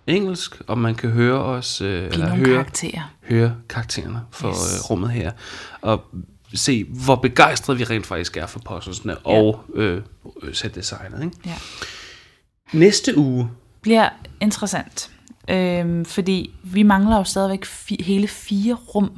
engelsk, 0.07 0.57
og 0.67 0.79
man 0.79 0.95
kan 0.95 1.11
høre 1.11 1.39
os 1.39 1.81
øh, 1.81 1.89
Give 1.89 2.13
eller 2.13 2.35
høre 2.35 2.55
karakterer. 2.55 3.15
høre 3.29 3.55
karaktererne 3.69 4.21
for 4.31 4.49
yes. 4.49 4.57
øh, 4.57 4.91
rummet 4.91 5.11
her, 5.11 5.33
og 5.81 6.05
se, 6.55 6.85
hvor 6.85 7.15
begejstrede 7.17 7.79
vi 7.79 7.85
rent 7.85 8.07
faktisk 8.07 8.37
er 8.37 8.47
for 8.47 8.59
posterne 8.65 9.17
ja. 9.27 9.33
og 9.33 9.61
øh, 9.75 10.03
sæt 10.53 10.75
designet. 10.75 11.23
Ikke? 11.25 11.37
Ja. 11.47 11.55
Næste 12.73 13.19
uge, 13.19 13.51
bliver 13.83 14.09
interessant. 14.41 15.11
Øhm, 15.51 16.05
fordi 16.05 16.55
vi 16.63 16.83
mangler 16.83 17.17
jo 17.17 17.25
stadigvæk 17.25 17.65
fi- 17.67 18.05
hele 18.05 18.29
fire 18.29 18.75
rum 18.75 19.11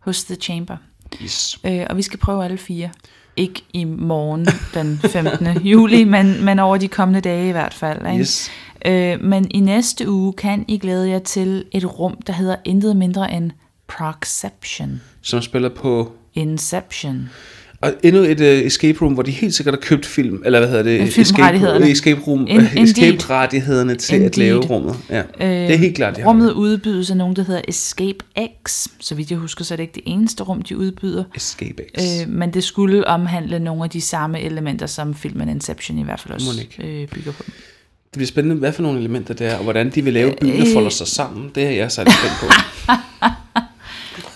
hos 0.00 0.24
The 0.24 0.34
Chamber. 0.34 0.76
yes. 1.22 1.58
Øh, 1.64 1.86
og 1.90 1.96
vi 1.96 2.02
skal 2.02 2.18
prøve 2.18 2.44
alle 2.44 2.58
fire. 2.58 2.90
Ikke 3.36 3.64
i 3.72 3.84
morgen 3.84 4.46
den 4.74 4.98
15. 4.98 5.46
juli, 5.72 6.04
men, 6.04 6.44
men 6.44 6.58
over 6.58 6.76
de 6.76 6.88
kommende 6.88 7.20
dage 7.20 7.48
i 7.48 7.52
hvert 7.52 7.74
fald. 7.74 8.06
Ikke? 8.06 8.20
Yes. 8.20 8.50
Øh, 8.86 9.20
men 9.20 9.50
i 9.50 9.60
næste 9.60 10.10
uge 10.10 10.32
kan 10.32 10.64
I 10.68 10.78
glæde 10.78 11.08
jer 11.08 11.18
til 11.18 11.64
et 11.72 11.98
rum, 11.98 12.16
der 12.26 12.32
hedder 12.32 12.56
intet 12.64 12.96
mindre 12.96 13.32
end 13.32 13.50
Proxception. 13.88 15.00
som 15.22 15.42
spiller 15.42 15.68
på 15.68 16.12
Inception. 16.36 17.28
og 17.80 17.92
endnu 18.02 18.22
et 18.22 18.40
uh, 18.40 18.46
escape 18.46 18.98
room, 19.02 19.12
hvor 19.12 19.22
de 19.22 19.30
helt 19.30 19.54
sikkert 19.54 19.74
har 19.74 19.80
købt 19.80 20.06
film, 20.06 20.42
eller 20.44 20.58
hvad 20.58 20.68
hedder 20.68 20.82
det? 20.82 21.02
Escape, 21.02 21.90
escape 21.90 22.20
room, 22.26 22.46
In- 22.46 22.60
In, 22.76 22.84
escape 22.84 23.30
rettighederne 23.30 23.94
til 23.94 24.14
Indeed. 24.14 24.30
at 24.30 24.36
lave 24.36 24.60
rummet. 24.60 24.96
Ja. 25.10 25.18
Øh, 25.40 25.48
det 25.68 25.70
er 25.74 25.76
helt 25.76 25.96
klart, 25.96 26.16
de 26.16 26.20
har 26.20 26.28
Rummet 26.28 26.52
udbydes 26.52 27.10
af 27.10 27.16
nogen, 27.16 27.36
der 27.36 27.42
hedder 27.44 27.60
Escape 27.68 28.18
X. 28.68 28.86
Så 29.00 29.14
vidt 29.14 29.30
jeg 29.30 29.38
husker, 29.38 29.64
så 29.64 29.74
er 29.74 29.76
det 29.76 29.82
ikke 29.82 29.94
det 29.94 30.02
eneste 30.06 30.42
rum, 30.42 30.62
de 30.62 30.76
udbyder. 30.76 31.24
Escape 31.36 31.82
X. 31.98 32.02
Øh, 32.22 32.28
men 32.28 32.54
det 32.54 32.64
skulle 32.64 33.06
omhandle 33.06 33.58
nogle 33.58 33.84
af 33.84 33.90
de 33.90 34.00
samme 34.00 34.40
elementer, 34.40 34.86
som 34.86 35.14
filmen 35.14 35.48
Inception 35.48 35.98
i 35.98 36.02
hvert 36.04 36.20
fald 36.20 36.34
også 36.34 36.62
øh, 36.80 37.08
bygger 37.08 37.32
på. 37.32 37.42
Det 37.46 38.18
bliver 38.18 38.26
spændende, 38.26 38.56
hvad 38.56 38.72
for 38.72 38.82
nogle 38.82 38.98
elementer 39.00 39.34
det 39.34 39.46
er, 39.46 39.56
og 39.56 39.62
hvordan 39.62 39.90
de 39.90 40.04
vil 40.04 40.12
lave 40.12 40.34
byen, 40.40 40.52
der 40.52 40.66
Øh. 40.66 40.72
folder 40.72 40.90
sig 40.90 41.06
sammen. 41.06 41.50
Det 41.54 41.62
er 41.66 41.70
jeg 41.70 41.92
særlig 41.92 42.12
spændt 42.12 42.34
på. 42.40 42.46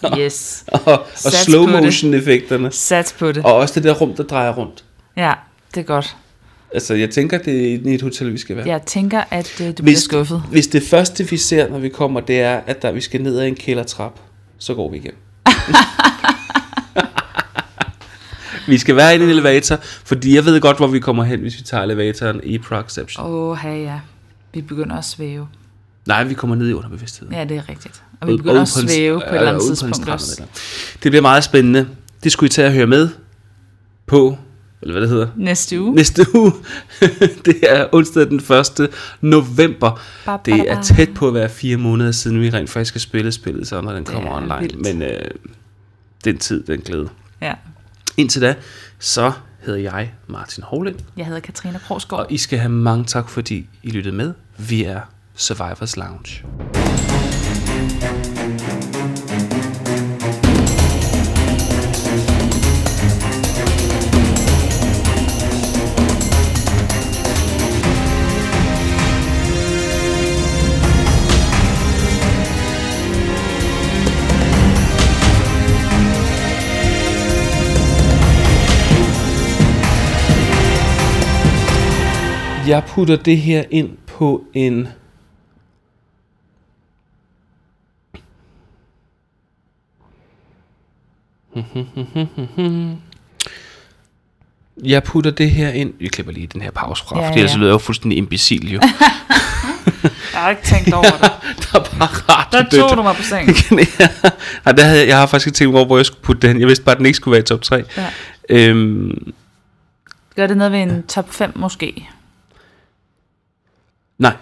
Yes, 0.19 0.65
og 0.73 0.81
og 0.87 1.07
Sats 1.15 1.37
slow 1.39 1.67
motion 1.67 2.15
effekterne. 2.15 2.73
sats 2.73 3.13
på 3.13 3.33
det. 3.33 3.45
Og 3.45 3.55
også 3.55 3.75
det 3.75 3.85
der 3.85 3.93
rum, 3.93 4.15
der 4.15 4.23
drejer 4.23 4.53
rundt. 4.53 4.85
Ja, 5.17 5.33
det 5.75 5.81
er 5.81 5.85
godt. 5.85 6.17
Altså, 6.75 6.95
jeg 6.95 7.11
tænker, 7.11 7.39
det 7.39 7.75
er 7.75 7.79
i 7.91 7.95
et 7.95 8.03
hotel, 8.03 8.33
vi 8.33 8.39
skal 8.39 8.57
være. 8.57 8.69
Jeg 8.69 8.83
tænker, 8.83 9.23
at 9.31 9.61
øh, 9.61 9.67
du 9.67 9.73
bliver 9.73 9.83
hvis, 9.83 9.99
skuffet. 9.99 10.43
hvis 10.51 10.67
det 10.67 10.83
første, 10.83 11.29
vi 11.29 11.37
ser, 11.37 11.69
når 11.69 11.79
vi 11.79 11.89
kommer, 11.89 12.21
det 12.21 12.41
er, 12.41 12.61
at 12.67 12.83
der, 12.83 12.93
vi 12.93 13.01
skal 13.01 13.23
ned 13.23 13.39
ad 13.39 13.47
en 13.47 13.55
kældertrap, 13.55 14.19
så 14.59 14.75
går 14.75 14.91
vi 14.91 14.97
igen. 14.97 15.13
vi 18.69 18.79
skal 18.79 18.97
være 18.97 19.13
i 19.13 19.17
en 19.23 19.29
elevator, 19.29 19.77
fordi 19.83 20.35
jeg 20.35 20.45
ved 20.45 20.61
godt, 20.61 20.77
hvor 20.77 20.87
vi 20.87 21.01
kommer 21.01 21.25
hen, 21.25 21.41
hvis 21.41 21.59
vi 21.59 21.63
tager 21.63 21.83
elevatoren 21.83 22.41
i 22.45 22.59
Proxception. 22.59 23.27
Oh. 23.27 23.33
Åh, 23.33 23.57
hey, 23.59 23.85
ja. 23.85 24.01
Vi 24.55 24.61
begynder 24.61 24.97
at 24.97 25.05
svæve. 25.05 25.49
Nej, 26.07 26.25
vi 26.25 26.35
kommer 26.35 26.57
ned 26.57 26.69
i 26.69 26.73
underbevidstheden. 26.73 27.35
Ja, 27.35 27.45
det 27.45 27.57
er 27.57 27.69
rigtigt. 27.69 28.03
Og 28.21 28.29
vi 28.29 28.37
begynder 28.37 28.55
ud 28.55 28.61
at 28.61 28.69
svæve 28.69 29.21
på 29.21 29.25
et 29.27 29.33
ja, 29.33 29.37
eller 29.37 29.49
andet 29.49 29.67
tidspunkt 29.67 30.09
også. 30.09 30.43
Det 31.03 31.13
bliver 31.13 31.23
meget 31.23 31.45
spændende. 31.45 31.89
Det 32.25 32.33
skulle 32.33 32.49
I 32.49 32.51
tage 32.51 32.67
at 32.69 32.75
høre 32.75 32.87
med 32.87 33.09
på, 34.07 34.39
eller 34.83 34.93
hvad 34.93 35.03
det 35.03 35.09
hedder, 35.11 35.29
Næste 35.37 35.81
uge. 35.81 35.95
næste 35.95 36.27
uge. 36.35 36.53
det 37.45 37.57
er 37.69 37.87
onsdag 37.93 38.27
den 38.31 38.37
1. 38.81 38.89
november. 39.21 40.01
Ba, 40.27 40.37
ba, 40.37 40.43
Det 40.53 40.71
er 40.71 40.83
tæt 40.83 41.09
på 41.15 41.29
at 41.29 41.35
være 41.35 41.49
fire 41.49 41.77
måneder 41.77 42.13
siden, 42.13 42.41
vi 42.41 42.51
rent 42.51 42.71
faktisk 42.71 42.95
har 42.95 42.99
spillet 42.99 43.35
spillet, 43.35 43.69
så 43.69 43.81
når 43.81 43.93
den 43.93 44.05
kommer 44.05 44.31
er 44.31 44.37
online. 44.37 44.59
vildt. 44.61 44.81
Men 44.81 45.03
øh, 45.03 45.21
den 46.25 46.39
tid, 46.39 46.63
den 46.63 46.81
glæde. 46.81 47.09
Ja. 47.43 47.55
Indtil 48.17 48.43
da, 48.43 48.55
så 48.99 49.33
hedder 49.61 49.81
jeg 49.81 50.13
Martin 50.27 50.63
Hovlind, 50.65 50.97
Jeg 51.17 51.27
hedder 51.27 51.41
Katrine 51.41 51.79
Krogsgaard. 51.87 52.23
og 52.27 52.33
I 52.33 52.39
skal 52.39 52.59
have 52.59 52.73
mange 52.73 53.05
tak, 53.05 53.29
fordi 53.29 53.67
I 53.83 53.91
lyttede 53.91 54.15
med. 54.17 54.33
Vi 54.59 54.85
er 54.85 55.01
Survivors 55.35 55.97
Lounge. 55.97 56.45
Jeg 82.71 82.85
putter 82.88 83.16
det 83.16 83.37
her 83.37 83.64
ind 83.71 83.90
på 84.07 84.45
en... 84.55 84.88
Jeg 94.85 95.03
putter 95.05 95.31
det 95.31 95.51
her 95.51 95.69
ind... 95.71 95.93
Vi 95.99 96.07
klipper 96.09 96.33
lige 96.33 96.47
den 96.47 96.61
her 96.63 96.71
pause 96.71 97.05
fra, 97.05 97.17
Ja, 97.19 97.23
ja, 97.23 97.29
fordi 97.29 97.39
ellers 97.39 97.53
ja. 97.53 97.57
lyder 97.59 97.69
jeg 97.69 97.73
jo 97.73 97.79
fuldstændig 97.79 98.19
imbecil 98.19 98.73
jo. 98.73 98.81
Jeg 100.33 100.41
har 100.41 100.51
ikke 100.51 100.63
tænkt 100.63 100.93
over 100.95 101.03
det. 101.05 101.21
der 101.73 101.79
er 101.81 101.85
bare 101.99 102.09
rart. 102.09 102.53
Der 102.53 102.65
tog 102.89 102.97
du 102.97 103.03
mig 103.03 103.17
på 103.17 103.23
sengen. 103.23 103.55
Nej, 104.65 104.73
der 104.75 104.83
havde, 104.85 104.99
jeg- 105.01 105.09
jeg 105.09 105.19
har 105.19 105.27
faktisk 105.27 105.47
ikke 105.47 105.57
tænkt 105.57 105.77
over, 105.77 105.85
hvor 105.87 105.97
jeg 105.97 106.07
skulle 106.07 106.23
putte 106.23 106.49
den. 106.49 106.61
Jeg 106.61 106.69
vidste 106.69 106.85
bare, 106.85 106.93
at 106.93 106.99
den 106.99 107.07
ikke 107.07 107.17
skulle 107.17 107.33
være 107.33 107.41
i 107.41 107.45
top 107.45 107.63
3. 107.63 107.85
Ja. 107.97 108.11
Øhm, 108.51 109.33
Gør 110.37 110.47
det 110.47 110.57
noget 110.57 110.73
ved 110.73 110.79
en 110.83 111.03
top 111.03 111.33
5 111.33 111.53
måske? 111.57 112.09
nej, 114.19 114.37